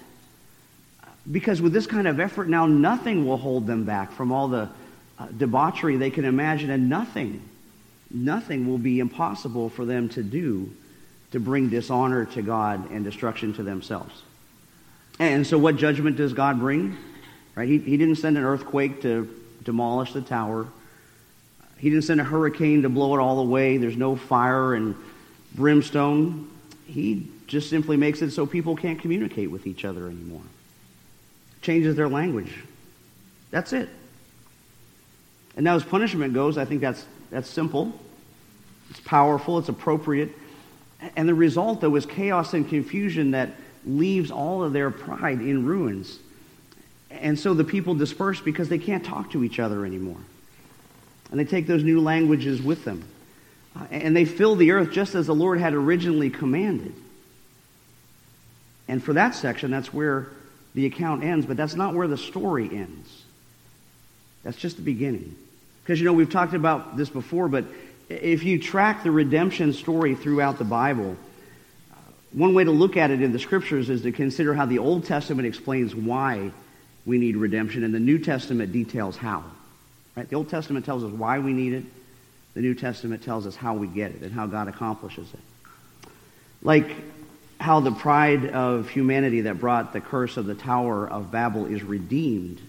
Because 1.29 1.61
with 1.61 1.73
this 1.73 1.85
kind 1.85 2.07
of 2.07 2.19
effort 2.19 2.49
now, 2.49 2.65
nothing 2.65 3.27
will 3.27 3.37
hold 3.37 3.67
them 3.67 3.83
back 3.83 4.11
from 4.11 4.31
all 4.31 4.47
the 4.47 4.69
uh, 5.19 5.27
debauchery 5.37 5.97
they 5.97 6.09
can 6.09 6.25
imagine, 6.25 6.71
and 6.71 6.89
nothing, 6.89 7.41
nothing 8.09 8.67
will 8.67 8.79
be 8.79 8.99
impossible 8.99 9.69
for 9.69 9.85
them 9.85 10.09
to 10.09 10.23
do 10.23 10.71
to 11.31 11.39
bring 11.39 11.69
dishonor 11.69 12.25
to 12.25 12.41
God 12.41 12.89
and 12.91 13.05
destruction 13.05 13.53
to 13.53 13.63
themselves. 13.63 14.23
And 15.19 15.45
so, 15.45 15.57
what 15.57 15.75
judgment 15.75 16.17
does 16.17 16.33
God 16.33 16.59
bring? 16.59 16.97
Right? 17.55 17.67
He, 17.67 17.77
he 17.77 17.97
didn't 17.97 18.15
send 18.15 18.37
an 18.37 18.43
earthquake 18.43 19.01
to 19.03 19.29
demolish 19.63 20.13
the 20.13 20.21
tower. 20.21 20.67
He 21.77 21.89
didn't 21.89 22.05
send 22.05 22.19
a 22.19 22.23
hurricane 22.23 22.81
to 22.83 22.89
blow 22.89 23.15
it 23.15 23.19
all 23.19 23.39
away. 23.39 23.77
There's 23.77 23.97
no 23.97 24.15
fire 24.15 24.73
and 24.73 24.95
brimstone. 25.53 26.49
He 26.85 27.27
just 27.47 27.69
simply 27.69 27.97
makes 27.97 28.21
it 28.21 28.31
so 28.31 28.45
people 28.45 28.75
can't 28.75 28.99
communicate 28.99 29.51
with 29.51 29.67
each 29.67 29.85
other 29.85 30.07
anymore. 30.07 30.41
Changes 31.61 31.95
their 31.95 32.09
language. 32.09 32.53
That's 33.51 33.73
it. 33.73 33.89
And 35.55 35.63
now 35.63 35.75
as 35.75 35.83
punishment 35.83 36.33
goes, 36.33 36.57
I 36.57 36.65
think 36.65 36.81
that's, 36.81 37.05
that's 37.29 37.49
simple. 37.49 37.93
It's 38.89 38.99
powerful. 39.01 39.57
It's 39.59 39.69
appropriate. 39.69 40.31
And 41.15 41.27
the 41.27 41.33
result, 41.33 41.81
though, 41.81 41.95
is 41.95 42.05
chaos 42.05 42.53
and 42.53 42.67
confusion 42.67 43.31
that 43.31 43.49
leaves 43.85 44.31
all 44.31 44.63
of 44.63 44.73
their 44.73 44.91
pride 44.91 45.41
in 45.41 45.65
ruins. 45.65 46.19
And 47.09 47.37
so 47.37 47.53
the 47.53 47.63
people 47.63 47.95
disperse 47.95 48.39
because 48.39 48.69
they 48.69 48.77
can't 48.77 49.03
talk 49.03 49.31
to 49.31 49.43
each 49.43 49.59
other 49.59 49.85
anymore. 49.85 50.19
And 51.29 51.39
they 51.39 51.45
take 51.45 51.67
those 51.67 51.83
new 51.83 52.01
languages 52.01 52.61
with 52.61 52.85
them. 52.85 53.03
Uh, 53.75 53.85
and 53.89 54.15
they 54.15 54.25
fill 54.25 54.55
the 54.55 54.71
earth 54.71 54.91
just 54.91 55.15
as 55.15 55.27
the 55.27 55.35
Lord 55.35 55.59
had 55.59 55.73
originally 55.73 56.29
commanded. 56.29 56.93
And 58.87 59.03
for 59.03 59.13
that 59.13 59.35
section, 59.35 59.71
that's 59.71 59.93
where 59.93 60.27
the 60.73 60.85
account 60.85 61.23
ends, 61.23 61.45
but 61.45 61.57
that's 61.57 61.75
not 61.75 61.93
where 61.93 62.07
the 62.07 62.17
story 62.17 62.69
ends. 62.71 63.23
That's 64.43 64.57
just 64.57 64.77
the 64.77 64.81
beginning. 64.81 65.35
Because, 65.83 65.99
you 65.99 66.05
know, 66.05 66.13
we've 66.13 66.29
talked 66.29 66.53
about 66.53 66.97
this 66.97 67.09
before, 67.09 67.47
but 67.47 67.65
if 68.09 68.43
you 68.43 68.59
track 68.59 69.03
the 69.03 69.11
redemption 69.11 69.73
story 69.73 70.15
throughout 70.15 70.57
the 70.57 70.63
Bible, 70.63 71.17
one 72.31 72.53
way 72.53 72.63
to 72.63 72.71
look 72.71 72.97
at 72.97 73.11
it 73.11 73.21
in 73.21 73.33
the 73.33 73.39
scriptures 73.39 73.89
is 73.89 74.03
to 74.03 74.11
consider 74.11 74.53
how 74.53 74.65
the 74.65 74.79
Old 74.79 75.05
Testament 75.05 75.47
explains 75.47 75.93
why 75.93 76.51
we 77.05 77.17
need 77.17 77.35
redemption, 77.35 77.83
and 77.83 77.93
the 77.93 77.99
New 77.99 78.19
Testament 78.19 78.71
details 78.71 79.17
how. 79.17 79.43
Right? 80.15 80.29
The 80.29 80.35
Old 80.35 80.49
Testament 80.49 80.85
tells 80.85 81.03
us 81.03 81.11
why 81.11 81.39
we 81.39 81.51
need 81.53 81.73
it. 81.73 81.83
The 82.53 82.61
New 82.61 82.75
Testament 82.75 83.23
tells 83.23 83.47
us 83.47 83.55
how 83.55 83.75
we 83.75 83.87
get 83.87 84.11
it 84.11 84.21
and 84.21 84.31
how 84.31 84.45
God 84.45 84.67
accomplishes 84.67 85.27
it. 85.33 86.09
Like 86.61 86.95
how 87.61 87.79
the 87.79 87.91
pride 87.91 88.47
of 88.47 88.89
humanity 88.89 89.41
that 89.41 89.59
brought 89.59 89.93
the 89.93 90.01
curse 90.01 90.35
of 90.37 90.47
the 90.47 90.55
Tower 90.55 91.07
of 91.07 91.31
Babel 91.31 91.67
is 91.67 91.83
redeemed 91.83 92.59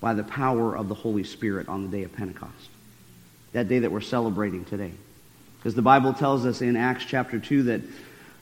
by 0.00 0.14
the 0.14 0.24
power 0.24 0.76
of 0.76 0.88
the 0.88 0.94
Holy 0.94 1.22
Spirit 1.22 1.68
on 1.68 1.84
the 1.88 1.96
day 1.96 2.02
of 2.02 2.12
Pentecost. 2.12 2.70
That 3.52 3.68
day 3.68 3.78
that 3.80 3.92
we're 3.92 4.00
celebrating 4.00 4.64
today. 4.64 4.90
Because 5.58 5.76
the 5.76 5.82
Bible 5.82 6.12
tells 6.12 6.44
us 6.44 6.60
in 6.60 6.76
Acts 6.76 7.04
chapter 7.04 7.38
2 7.38 7.62
that 7.64 7.80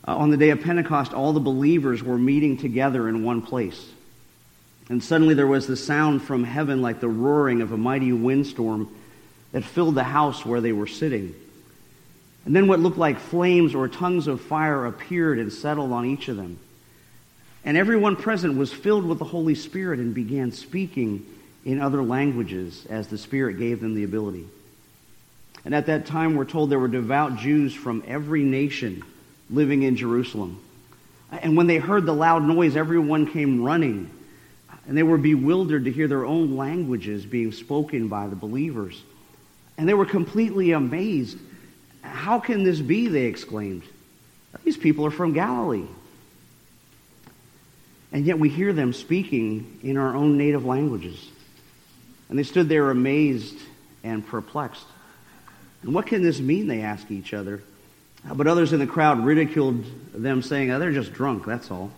uh, 0.06 0.16
on 0.16 0.30
the 0.30 0.38
day 0.38 0.50
of 0.50 0.62
Pentecost, 0.62 1.12
all 1.12 1.34
the 1.34 1.40
believers 1.40 2.02
were 2.02 2.16
meeting 2.16 2.56
together 2.56 3.06
in 3.06 3.22
one 3.22 3.42
place. 3.42 3.86
And 4.88 5.04
suddenly 5.04 5.34
there 5.34 5.46
was 5.46 5.66
the 5.66 5.76
sound 5.76 6.22
from 6.22 6.44
heaven 6.44 6.80
like 6.80 7.00
the 7.00 7.08
roaring 7.08 7.60
of 7.60 7.72
a 7.72 7.76
mighty 7.76 8.12
windstorm 8.12 8.88
that 9.52 9.64
filled 9.64 9.96
the 9.96 10.04
house 10.04 10.46
where 10.46 10.62
they 10.62 10.72
were 10.72 10.86
sitting. 10.86 11.34
And 12.44 12.54
then 12.54 12.66
what 12.66 12.80
looked 12.80 12.98
like 12.98 13.18
flames 13.18 13.74
or 13.74 13.88
tongues 13.88 14.26
of 14.26 14.40
fire 14.40 14.86
appeared 14.86 15.38
and 15.38 15.52
settled 15.52 15.92
on 15.92 16.06
each 16.06 16.28
of 16.28 16.36
them. 16.36 16.58
And 17.64 17.76
everyone 17.76 18.16
present 18.16 18.56
was 18.56 18.72
filled 18.72 19.04
with 19.04 19.18
the 19.18 19.24
Holy 19.24 19.54
Spirit 19.54 19.98
and 19.98 20.14
began 20.14 20.52
speaking 20.52 21.26
in 21.64 21.80
other 21.80 22.02
languages 22.02 22.86
as 22.88 23.08
the 23.08 23.18
Spirit 23.18 23.58
gave 23.58 23.80
them 23.80 23.94
the 23.94 24.04
ability. 24.04 24.46
And 25.64 25.74
at 25.74 25.86
that 25.86 26.06
time, 26.06 26.36
we're 26.36 26.44
told 26.44 26.70
there 26.70 26.78
were 26.78 26.88
devout 26.88 27.36
Jews 27.36 27.74
from 27.74 28.02
every 28.06 28.42
nation 28.42 29.02
living 29.50 29.82
in 29.82 29.96
Jerusalem. 29.96 30.62
And 31.30 31.56
when 31.56 31.66
they 31.66 31.76
heard 31.76 32.06
the 32.06 32.14
loud 32.14 32.42
noise, 32.44 32.76
everyone 32.76 33.30
came 33.30 33.62
running 33.62 34.10
and 34.86 34.96
they 34.96 35.02
were 35.02 35.18
bewildered 35.18 35.84
to 35.84 35.92
hear 35.92 36.08
their 36.08 36.24
own 36.24 36.56
languages 36.56 37.26
being 37.26 37.52
spoken 37.52 38.08
by 38.08 38.26
the 38.26 38.36
believers. 38.36 39.02
And 39.76 39.86
they 39.86 39.92
were 39.92 40.06
completely 40.06 40.72
amazed. 40.72 41.38
How 42.02 42.38
can 42.38 42.64
this 42.64 42.80
be? 42.80 43.08
They 43.08 43.24
exclaimed. 43.24 43.82
These 44.64 44.76
people 44.76 45.06
are 45.06 45.10
from 45.10 45.32
Galilee. 45.32 45.86
And 48.12 48.24
yet 48.24 48.38
we 48.38 48.48
hear 48.48 48.72
them 48.72 48.92
speaking 48.92 49.80
in 49.82 49.96
our 49.96 50.14
own 50.14 50.38
native 50.38 50.64
languages. 50.64 51.28
And 52.28 52.38
they 52.38 52.42
stood 52.42 52.68
there 52.68 52.90
amazed 52.90 53.58
and 54.02 54.26
perplexed. 54.26 54.86
And 55.82 55.94
what 55.94 56.06
can 56.06 56.22
this 56.22 56.40
mean? 56.40 56.66
They 56.66 56.82
asked 56.82 57.10
each 57.10 57.34
other. 57.34 57.62
Uh, 58.28 58.34
but 58.34 58.46
others 58.46 58.72
in 58.72 58.78
the 58.80 58.86
crowd 58.86 59.24
ridiculed 59.24 59.84
them, 60.12 60.42
saying, 60.42 60.70
oh, 60.70 60.78
They're 60.78 60.92
just 60.92 61.12
drunk, 61.12 61.46
that's 61.46 61.70
all. 61.70 61.92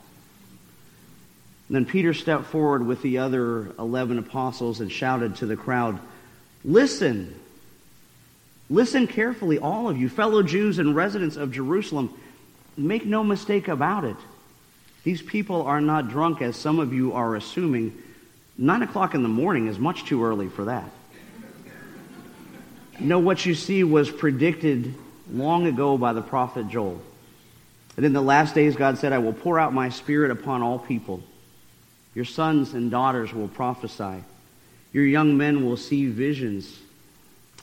And 1.69 1.77
then 1.77 1.87
Peter 1.87 2.13
stepped 2.13 2.47
forward 2.47 2.85
with 2.85 3.01
the 3.01 3.19
other 3.19 3.73
11 3.79 4.19
apostles 4.19 4.81
and 4.81 4.91
shouted 4.91 5.37
to 5.37 5.47
the 5.47 5.57
crowd, 5.57 5.99
Listen, 6.65 7.40
listen 8.71 9.07
carefully, 9.07 9.59
all 9.59 9.91
of 9.91 9.99
you, 9.99 10.09
fellow 10.09 10.43
Jews 10.43 10.79
and 10.79 10.97
residents 10.97 11.37
of 11.37 11.53
Jerusalem. 11.53 12.15
make 12.77 13.05
no 13.05 13.23
mistake 13.23 13.69
about 13.69 14.05
it. 14.05 14.17
These 15.05 15.21
people 15.21 15.63
are 15.63 15.81
not 15.81 16.09
drunk 16.09 16.41
as 16.41 16.57
some 16.57 16.79
of 16.79 16.95
you 16.95 17.13
are 17.13 17.37
assuming. 17.37 18.01
Nine 18.57 18.83
o'clock 18.83 19.15
in 19.15 19.23
the 19.23 19.29
morning 19.29 19.67
is 19.67 19.79
much 19.79 20.05
too 20.05 20.25
early 20.25 20.49
for 20.49 20.67
that. 20.67 20.91
No, 22.99 23.19
what 23.19 23.45
you 23.47 23.55
see 23.55 23.83
was 23.83 24.11
predicted 24.11 24.95
long 25.33 25.67
ago 25.67 25.97
by 25.97 26.13
the 26.13 26.21
prophet 26.21 26.69
Joel. 26.69 27.01
And 27.97 28.05
in 28.05 28.13
the 28.13 28.21
last 28.21 28.55
days, 28.55 28.77
God 28.77 28.99
said, 28.99 29.13
I 29.13 29.19
will 29.19 29.33
pour 29.33 29.59
out 29.59 29.73
my 29.73 29.89
spirit 29.89 30.31
upon 30.31 30.63
all 30.63 30.79
people. 30.79 31.23
Your 32.15 32.25
sons 32.25 32.75
and 32.75 32.91
daughters 32.91 33.33
will 33.33 33.49
prophesy. 33.49 34.23
Your 34.93 35.05
young 35.05 35.37
men 35.37 35.65
will 35.65 35.77
see 35.77 36.07
visions. 36.07 36.79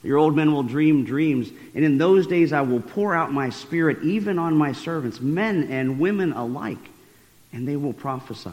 Your 0.03 0.17
old 0.17 0.35
men 0.35 0.51
will 0.53 0.63
dream 0.63 1.05
dreams. 1.05 1.49
And 1.73 1.83
in 1.83 1.97
those 1.97 2.27
days 2.27 2.53
I 2.53 2.61
will 2.61 2.79
pour 2.79 3.15
out 3.15 3.33
my 3.33 3.49
spirit 3.49 4.03
even 4.03 4.37
on 4.39 4.55
my 4.55 4.71
servants, 4.73 5.19
men 5.19 5.67
and 5.69 5.99
women 5.99 6.33
alike, 6.33 6.89
and 7.51 7.67
they 7.67 7.75
will 7.75 7.93
prophesy. 7.93 8.51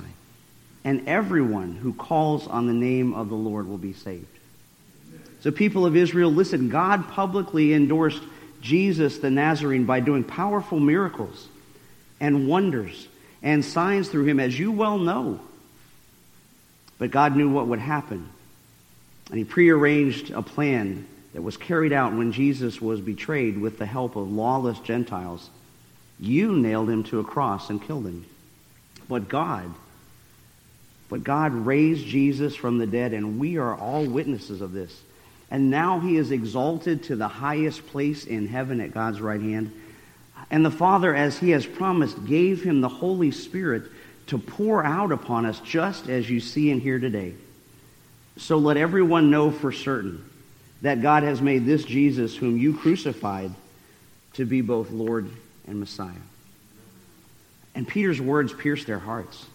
And 0.85 1.09
everyone 1.09 1.77
who 1.77 1.93
calls 1.93 2.47
on 2.47 2.67
the 2.67 2.73
name 2.73 3.15
of 3.15 3.29
the 3.29 3.35
Lord 3.35 3.69
will 3.69 3.79
be 3.79 3.93
saved. 3.93 4.27
So, 5.41 5.51
people 5.51 5.85
of 5.85 5.97
Israel, 5.97 6.33
listen, 6.33 6.71
God 6.71 7.09
publicly 7.09 7.75
endorsed 7.75 8.23
Jesus 8.63 9.19
the 9.19 9.31
Nazarene 9.31 9.85
by 9.85 10.01
doing 10.01 10.25
powerful 10.25 10.81
miracles 10.81 11.49
and 12.19 12.49
wonders 12.49 13.09
and 13.43 13.63
signs 13.63 14.09
through 14.09 14.25
him, 14.25 14.41
as 14.41 14.59
you 14.59 14.73
well 14.73 14.97
know. 14.97 15.39
But 16.99 17.11
God 17.11 17.37
knew 17.37 17.51
what 17.51 17.67
would 17.67 17.79
happen. 17.79 18.29
And 19.29 19.39
he 19.39 19.45
prearranged 19.45 20.31
a 20.31 20.41
plan 20.41 21.07
that 21.35 21.43
was 21.43 21.57
carried 21.57 21.93
out 21.93 22.14
when 22.14 22.33
Jesus 22.33 22.81
was 22.81 23.00
betrayed 23.00 23.59
with 23.59 23.76
the 23.76 23.87
help 23.87 24.17
of 24.17 24.31
lawless 24.31 24.79
Gentiles. 24.79 25.50
You 26.19 26.57
nailed 26.57 26.88
him 26.88 27.03
to 27.05 27.19
a 27.19 27.25
cross 27.25 27.71
and 27.71 27.83
killed 27.83 28.07
him. 28.07 28.25
But 29.09 29.29
God, 29.29 29.75
but 31.09 31.25
God 31.25 31.53
raised 31.53 32.07
Jesus 32.07 32.55
from 32.55 32.79
the 32.79 32.87
dead, 32.87 33.12
and 33.12 33.38
we 33.41 33.59
are 33.59 33.75
all 33.76 34.07
witnesses 34.07 34.61
of 34.61 34.73
this. 34.73 35.03
And 35.50 35.71
now 35.71 35.99
he 35.99 36.17
is 36.17 36.31
exalted 36.31 37.03
to 37.05 37.17
the 37.17 37.29
highest 37.29 37.85
place 37.88 38.25
in 38.25 38.47
heaven 38.47 38.81
at 38.81 38.95
God's 38.95 39.21
right 39.21 39.41
hand. 39.41 39.73
And 40.50 40.64
the 40.64 40.71
Father, 40.71 41.14
as 41.14 41.38
he 41.38 41.50
has 41.50 41.67
promised, 41.67 42.25
gave 42.26 42.62
him 42.62 42.81
the 42.81 42.88
Holy 42.88 43.33
Spirit 43.33 43.91
to 44.29 44.38
pour 44.38 44.85
out 44.85 45.11
upon 45.11 45.47
us, 45.47 45.59
just 45.61 46.09
as 46.09 46.31
you 46.31 46.38
see 46.38 46.71
and 46.71 46.81
hear 46.81 47.00
today. 47.00 47.35
So 48.37 48.57
let 48.57 48.76
everyone 48.76 49.31
know 49.31 49.50
for 49.50 49.73
certain 49.73 50.25
that 50.85 51.00
God 51.00 51.23
has 51.23 51.41
made 51.41 51.64
this 51.64 51.83
Jesus, 51.83 52.37
whom 52.37 52.59
you 52.59 52.75
crucified, 52.75 53.50
to 54.35 54.45
be 54.45 54.61
both 54.61 54.91
Lord 54.91 55.31
and 55.67 55.81
Messiah. 55.81 56.12
And 57.75 57.88
Peter's 57.88 58.21
words 58.21 58.53
pierced 58.53 58.87
their 58.87 58.99
hearts. 58.99 59.47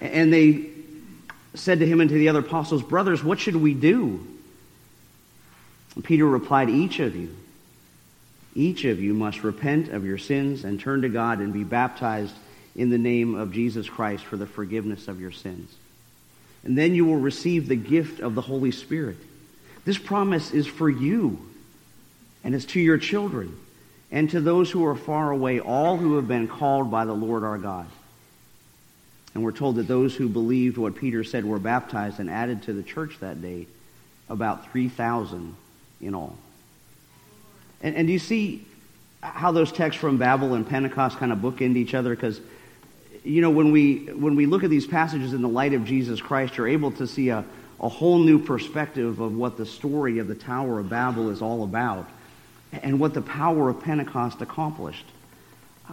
And 0.00 0.32
they 0.32 0.70
said 1.54 1.80
to 1.80 1.86
him 1.86 2.00
and 2.00 2.08
to 2.08 2.14
the 2.14 2.28
other 2.28 2.38
apostles, 2.38 2.84
Brothers, 2.84 3.24
what 3.24 3.40
should 3.40 3.56
we 3.56 3.74
do? 3.74 4.24
And 5.96 6.04
Peter 6.04 6.24
replied, 6.24 6.70
Each 6.70 7.00
of 7.00 7.16
you, 7.16 7.34
each 8.54 8.84
of 8.84 9.00
you 9.00 9.14
must 9.14 9.42
repent 9.42 9.88
of 9.88 10.04
your 10.04 10.18
sins 10.18 10.62
and 10.62 10.78
turn 10.78 11.02
to 11.02 11.08
God 11.08 11.40
and 11.40 11.52
be 11.52 11.64
baptized 11.64 12.36
in 12.76 12.90
the 12.90 12.98
name 12.98 13.34
of 13.34 13.52
Jesus 13.52 13.88
Christ 13.88 14.24
for 14.24 14.36
the 14.36 14.46
forgiveness 14.46 15.08
of 15.08 15.20
your 15.20 15.32
sins. 15.32 15.74
And 16.62 16.78
then 16.78 16.94
you 16.94 17.04
will 17.04 17.16
receive 17.16 17.66
the 17.66 17.74
gift 17.74 18.20
of 18.20 18.36
the 18.36 18.42
Holy 18.42 18.70
Spirit. 18.70 19.16
This 19.88 19.96
promise 19.96 20.50
is 20.50 20.66
for 20.66 20.90
you, 20.90 21.38
and 22.44 22.54
it's 22.54 22.66
to 22.66 22.78
your 22.78 22.98
children, 22.98 23.56
and 24.12 24.28
to 24.28 24.38
those 24.38 24.70
who 24.70 24.84
are 24.84 24.94
far 24.94 25.30
away, 25.30 25.60
all 25.60 25.96
who 25.96 26.16
have 26.16 26.28
been 26.28 26.46
called 26.46 26.90
by 26.90 27.06
the 27.06 27.14
Lord 27.14 27.42
our 27.42 27.56
God. 27.56 27.86
And 29.32 29.42
we're 29.42 29.52
told 29.52 29.76
that 29.76 29.88
those 29.88 30.14
who 30.14 30.28
believed 30.28 30.76
what 30.76 30.96
Peter 30.96 31.24
said 31.24 31.46
were 31.46 31.58
baptized 31.58 32.20
and 32.20 32.28
added 32.28 32.64
to 32.64 32.74
the 32.74 32.82
church 32.82 33.16
that 33.20 33.40
day, 33.40 33.66
about 34.28 34.70
3,000 34.72 35.56
in 36.02 36.14
all. 36.14 36.36
And, 37.80 37.96
and 37.96 38.06
do 38.08 38.12
you 38.12 38.18
see 38.18 38.66
how 39.22 39.52
those 39.52 39.72
texts 39.72 39.98
from 39.98 40.18
Babel 40.18 40.52
and 40.52 40.68
Pentecost 40.68 41.16
kind 41.16 41.32
of 41.32 41.38
bookend 41.38 41.78
each 41.78 41.94
other? 41.94 42.14
Because, 42.14 42.42
you 43.24 43.40
know, 43.40 43.48
when 43.48 43.72
we, 43.72 44.04
when 44.04 44.36
we 44.36 44.44
look 44.44 44.64
at 44.64 44.68
these 44.68 44.86
passages 44.86 45.32
in 45.32 45.40
the 45.40 45.48
light 45.48 45.72
of 45.72 45.86
Jesus 45.86 46.20
Christ, 46.20 46.58
you're 46.58 46.68
able 46.68 46.90
to 46.92 47.06
see 47.06 47.30
a, 47.30 47.42
a 47.80 47.88
whole 47.88 48.18
new 48.18 48.38
perspective 48.38 49.20
of 49.20 49.36
what 49.36 49.56
the 49.56 49.66
story 49.66 50.18
of 50.18 50.26
the 50.28 50.34
Tower 50.34 50.80
of 50.80 50.88
Babel 50.88 51.30
is 51.30 51.40
all 51.40 51.62
about 51.62 52.08
and 52.72 52.98
what 52.98 53.14
the 53.14 53.22
power 53.22 53.68
of 53.68 53.80
Pentecost 53.80 54.42
accomplished, 54.42 55.04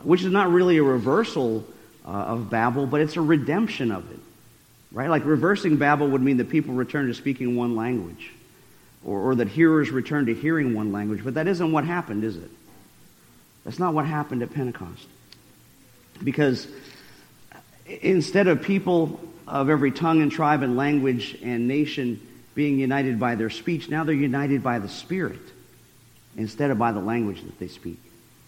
which 0.03 0.23
is 0.23 0.31
not 0.31 0.51
really 0.51 0.77
a 0.77 0.83
reversal 0.83 1.63
uh, 2.05 2.09
of 2.09 2.49
Babel, 2.49 2.85
but 2.85 3.01
it's 3.01 3.17
a 3.17 3.21
redemption 3.21 3.91
of 3.91 4.09
it. 4.11 4.19
Right? 4.91 5.09
Like 5.09 5.25
reversing 5.25 5.77
Babel 5.77 6.07
would 6.09 6.21
mean 6.21 6.37
that 6.37 6.49
people 6.49 6.73
return 6.73 7.07
to 7.07 7.13
speaking 7.13 7.55
one 7.55 7.75
language 7.75 8.31
or, 9.03 9.19
or 9.19 9.35
that 9.35 9.47
hearers 9.47 9.91
return 9.91 10.25
to 10.27 10.33
hearing 10.33 10.73
one 10.73 10.91
language. 10.91 11.23
But 11.23 11.35
that 11.35 11.47
isn't 11.47 11.71
what 11.71 11.85
happened, 11.85 12.23
is 12.23 12.37
it? 12.37 12.49
That's 13.63 13.79
not 13.79 13.93
what 13.93 14.05
happened 14.05 14.41
at 14.41 14.53
Pentecost. 14.53 15.07
Because 16.23 16.67
instead 17.85 18.47
of 18.47 18.61
people 18.61 19.19
of 19.47 19.69
every 19.69 19.91
tongue 19.91 20.21
and 20.21 20.31
tribe 20.31 20.61
and 20.63 20.75
language 20.75 21.37
and 21.43 21.67
nation 21.67 22.19
being 22.55 22.79
united 22.79 23.19
by 23.19 23.35
their 23.35 23.49
speech, 23.49 23.89
now 23.89 24.03
they're 24.03 24.15
united 24.15 24.63
by 24.63 24.79
the 24.79 24.89
Spirit 24.89 25.41
instead 26.37 26.71
of 26.71 26.77
by 26.77 26.91
the 26.91 26.99
language 26.99 27.41
that 27.43 27.59
they 27.59 27.67
speak. 27.67 27.99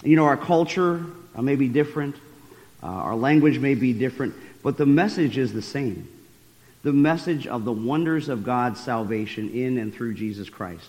You 0.03 0.15
know, 0.15 0.25
our 0.25 0.37
culture 0.37 1.05
uh, 1.35 1.41
may 1.41 1.55
be 1.55 1.67
different, 1.67 2.15
uh, 2.83 2.87
our 2.87 3.15
language 3.15 3.59
may 3.59 3.75
be 3.75 3.93
different, 3.93 4.35
but 4.63 4.77
the 4.77 4.85
message 4.85 5.37
is 5.37 5.53
the 5.53 5.61
same 5.61 6.07
the 6.83 6.93
message 6.93 7.47
of 7.47 7.65
the 7.65 7.71
wonders 7.71 8.29
of 8.29 8.45
God's 8.45 8.79
salvation 8.79 9.49
in 9.49 9.77
and 9.77 9.93
through 9.93 10.13
Jesus 10.13 10.49
Christ 10.49 10.87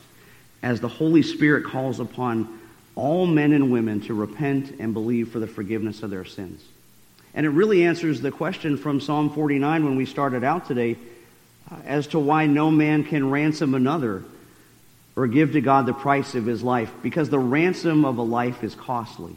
as 0.62 0.80
the 0.80 0.86
Holy 0.86 1.22
Spirit 1.22 1.64
calls 1.64 1.98
upon 1.98 2.60
all 2.94 3.26
men 3.26 3.52
and 3.52 3.72
women 3.72 4.00
to 4.02 4.14
repent 4.14 4.76
and 4.78 4.92
believe 4.92 5.30
for 5.30 5.40
the 5.40 5.46
forgiveness 5.46 6.04
of 6.04 6.10
their 6.10 6.24
sins. 6.24 6.62
And 7.34 7.46
it 7.46 7.50
really 7.50 7.84
answers 7.84 8.20
the 8.20 8.30
question 8.30 8.76
from 8.76 9.00
Psalm 9.00 9.30
49 9.30 9.84
when 9.84 9.96
we 9.96 10.06
started 10.06 10.44
out 10.44 10.66
today 10.66 10.96
uh, 11.70 11.76
as 11.86 12.06
to 12.08 12.18
why 12.18 12.46
no 12.46 12.70
man 12.70 13.04
can 13.04 13.30
ransom 13.30 13.74
another 13.74 14.24
or 15.14 15.26
give 15.26 15.52
to 15.52 15.60
God 15.60 15.86
the 15.86 15.92
price 15.92 16.34
of 16.34 16.46
his 16.46 16.62
life, 16.62 16.92
because 17.02 17.28
the 17.28 17.38
ransom 17.38 18.04
of 18.04 18.18
a 18.18 18.22
life 18.22 18.62
is 18.62 18.74
costly 18.74 19.34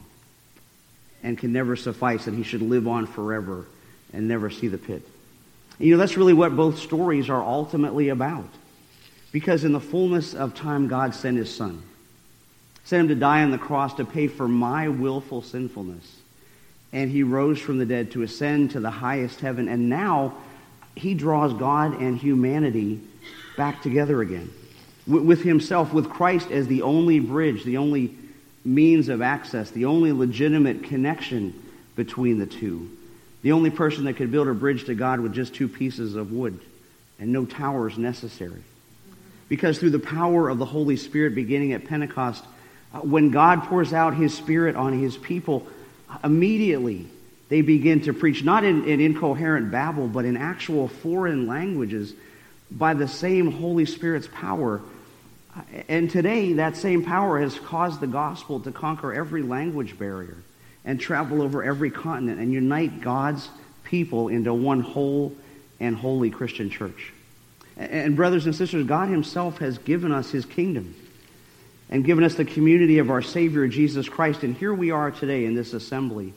and 1.24 1.38
can 1.38 1.52
never 1.52 1.76
suffice, 1.76 2.28
and 2.28 2.38
he 2.38 2.44
should 2.44 2.62
live 2.62 2.88
on 2.88 3.08
forever 3.08 3.66
and 4.14 4.28
never 4.28 4.50
see 4.50 4.68
the 4.68 4.78
pit. 4.78 5.02
You 5.80 5.92
know, 5.92 5.98
that's 5.98 6.18
really 6.18 6.34
what 6.34 6.56
both 6.56 6.78
stories 6.78 7.30
are 7.30 7.42
ultimately 7.42 8.10
about. 8.10 8.50
Because 9.32 9.64
in 9.64 9.72
the 9.72 9.80
fullness 9.80 10.36
of 10.36 10.54
time, 10.54 10.88
God 10.88 11.16
sent 11.16 11.38
his 11.38 11.54
son. 11.54 11.82
Sent 12.84 13.02
him 13.02 13.08
to 13.10 13.16
die 13.16 13.44
on 13.44 13.52
the 13.52 13.58
cross 13.58 13.96
to 13.96 14.06
pay 14.06 14.28
for 14.28 14.48
my 14.48 14.90
willful 14.90 15.42
sinfulness. 15.42 16.21
And 16.94 17.10
he 17.10 17.24
rose 17.24 17.60
from 17.60 17.78
the 17.78 17.86
dead 17.86 18.12
to 18.12 18.24
ascend 18.24 18.72
to 18.72 18.80
the 18.80 18.92
highest 18.92 19.40
heaven. 19.40 19.68
And 19.68 19.90
now 19.90 20.36
he 20.96 21.14
draws 21.14 21.54
God 21.54 22.00
and 22.02 22.18
humanity 22.18 23.00
back 23.58 23.82
together 23.82 24.22
again. 24.22 24.52
With 25.08 25.42
himself, 25.42 25.94
with 25.94 26.10
Christ 26.10 26.52
as 26.52 26.68
the 26.68 26.84
only 26.84 27.20
bridge, 27.20 27.64
the 27.64 27.78
only 27.78 28.16
means 28.64 29.10
of 29.10 29.22
access, 29.22 29.72
the 29.72 29.86
only 29.86 30.12
legitimate 30.12 30.84
connection 30.84 31.54
between 31.96 32.40
the 32.40 32.46
two. 32.46 32.90
The 33.42 33.54
only 33.54 33.72
person 33.72 34.06
that 34.06 34.14
could 34.14 34.32
build 34.32 34.48
a 34.48 34.54
bridge 34.54 34.86
to 34.86 34.96
God 34.96 35.20
with 35.20 35.34
just 35.34 35.56
two 35.56 35.68
pieces 35.68 36.16
of 36.16 36.32
wood 36.32 36.60
and 37.20 37.32
no 37.32 37.46
towers 37.46 37.98
necessary. 37.98 38.62
Because 39.50 39.80
through 39.80 39.90
the 39.92 40.00
power 40.00 40.50
of 40.50 40.60
the 40.60 40.66
Holy 40.66 40.96
Spirit 40.96 41.36
beginning 41.36 41.74
at 41.74 41.86
Pentecost, 41.86 42.44
uh, 42.94 43.00
when 43.00 43.32
God 43.32 43.64
pours 43.64 43.94
out 43.94 44.16
his 44.16 44.34
Spirit 44.34 44.76
on 44.76 44.98
his 44.98 45.18
people, 45.18 45.68
immediately 46.24 47.08
they 47.50 47.62
begin 47.62 48.02
to 48.02 48.14
preach, 48.14 48.44
not 48.44 48.64
in, 48.64 48.86
in 48.86 49.02
incoherent 49.02 49.72
babble, 49.72 50.08
but 50.08 50.26
in 50.26 50.38
actual 50.38 50.88
foreign 50.88 51.48
languages 51.48 52.14
by 52.72 52.94
the 52.94 53.08
same 53.08 53.52
Holy 53.52 53.86
Spirit's 53.86 54.30
power. 54.32 54.82
And 55.90 56.10
today, 56.10 56.54
that 56.54 56.78
same 56.78 57.04
power 57.04 57.40
has 57.42 57.60
caused 57.60 58.00
the 58.00 58.08
gospel 58.08 58.62
to 58.62 58.72
conquer 58.72 59.14
every 59.14 59.42
language 59.42 60.00
barrier 60.00 60.38
and 60.86 61.00
travel 61.00 61.42
over 61.42 61.62
every 61.62 61.92
continent 61.92 62.40
and 62.40 62.54
unite 62.54 63.02
God's 63.02 63.50
people 63.84 64.30
into 64.30 64.54
one 64.54 64.80
whole 64.80 65.36
and 65.82 65.96
holy 65.96 66.30
Christian 66.30 66.70
church. 66.70 67.12
And 67.76 68.16
brothers 68.16 68.46
and 68.46 68.56
sisters, 68.56 68.86
God 68.86 69.10
himself 69.10 69.58
has 69.58 69.78
given 69.78 70.12
us 70.12 70.32
his 70.32 70.46
kingdom 70.46 70.96
and 71.92 72.04
given 72.04 72.24
us 72.24 72.36
the 72.36 72.46
community 72.46 72.98
of 72.98 73.12
our 73.12 73.22
Savior, 73.22 73.68
Jesus 73.68 74.10
Christ. 74.10 74.44
And 74.44 74.56
here 74.56 74.74
we 74.74 74.92
are 74.92 75.12
today 75.12 75.46
in 75.46 75.54
this 75.54 75.74
assembly. 75.74 76.34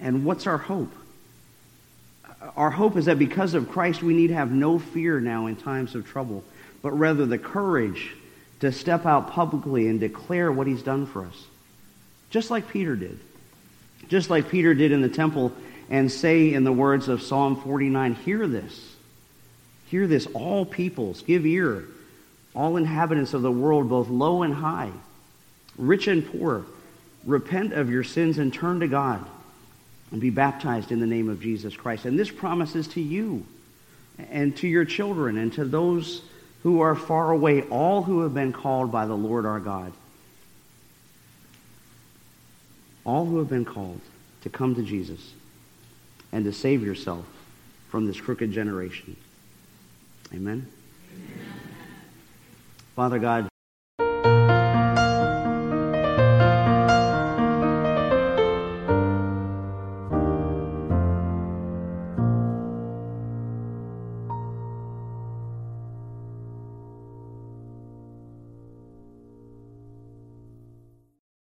And 0.00 0.24
what's 0.24 0.46
our 0.46 0.58
hope? 0.58 0.92
Our 2.56 2.70
hope 2.70 2.96
is 2.96 3.04
that 3.04 3.18
because 3.18 3.52
of 3.52 3.68
Christ, 3.68 4.02
we 4.02 4.14
need 4.14 4.30
have 4.30 4.50
no 4.50 4.78
fear 4.78 5.20
now 5.20 5.46
in 5.46 5.56
times 5.56 5.94
of 5.94 6.06
trouble, 6.06 6.42
but 6.80 6.92
rather 6.92 7.26
the 7.26 7.38
courage 7.38 8.12
to 8.60 8.72
step 8.72 9.04
out 9.04 9.32
publicly 9.32 9.88
and 9.88 10.00
declare 10.00 10.50
what 10.50 10.66
he's 10.66 10.82
done 10.82 11.04
for 11.04 11.26
us 11.26 11.44
just 12.30 12.50
like 12.50 12.68
Peter 12.68 12.96
did. 12.96 13.18
just 14.08 14.30
like 14.30 14.48
Peter 14.48 14.74
did 14.74 14.90
in 14.90 15.02
the 15.02 15.08
temple, 15.08 15.52
and 15.88 16.10
say 16.10 16.52
in 16.52 16.64
the 16.64 16.72
words 16.72 17.08
of 17.08 17.22
Psalm 17.22 17.60
49, 17.60 18.14
Hear 18.14 18.48
this. 18.48 18.96
Hear 19.86 20.06
this, 20.06 20.26
all 20.34 20.64
peoples. 20.64 21.22
Give 21.22 21.44
ear, 21.46 21.84
all 22.54 22.76
inhabitants 22.76 23.34
of 23.34 23.42
the 23.42 23.50
world, 23.50 23.88
both 23.88 24.08
low 24.08 24.42
and 24.42 24.54
high, 24.54 24.90
rich 25.76 26.06
and 26.06 26.26
poor. 26.30 26.64
Repent 27.24 27.74
of 27.74 27.90
your 27.90 28.02
sins 28.02 28.38
and 28.38 28.52
turn 28.52 28.80
to 28.80 28.88
God 28.88 29.24
and 30.10 30.20
be 30.20 30.30
baptized 30.30 30.90
in 30.90 31.00
the 31.00 31.06
name 31.06 31.28
of 31.28 31.40
Jesus 31.40 31.76
Christ. 31.76 32.04
And 32.04 32.18
this 32.18 32.30
promises 32.30 32.88
to 32.88 33.00
you 33.00 33.44
and 34.30 34.56
to 34.58 34.66
your 34.66 34.84
children 34.84 35.36
and 35.36 35.52
to 35.54 35.64
those 35.64 36.22
who 36.62 36.80
are 36.80 36.94
far 36.94 37.30
away, 37.30 37.62
all 37.62 38.02
who 38.02 38.22
have 38.22 38.34
been 38.34 38.52
called 38.52 38.90
by 38.90 39.06
the 39.06 39.14
Lord 39.14 39.46
our 39.46 39.60
God. 39.60 39.92
All 43.04 43.24
who 43.24 43.38
have 43.38 43.48
been 43.48 43.64
called 43.64 44.00
to 44.42 44.50
come 44.50 44.74
to 44.74 44.82
Jesus 44.82 45.32
and 46.32 46.44
to 46.44 46.52
save 46.52 46.82
yourself 46.82 47.24
from 47.88 48.06
this 48.06 48.20
crooked 48.20 48.52
generation. 48.52 49.16
Amen. 50.32 50.66
Amen. 51.12 51.49
Father 53.00 53.18
God, 53.18 53.49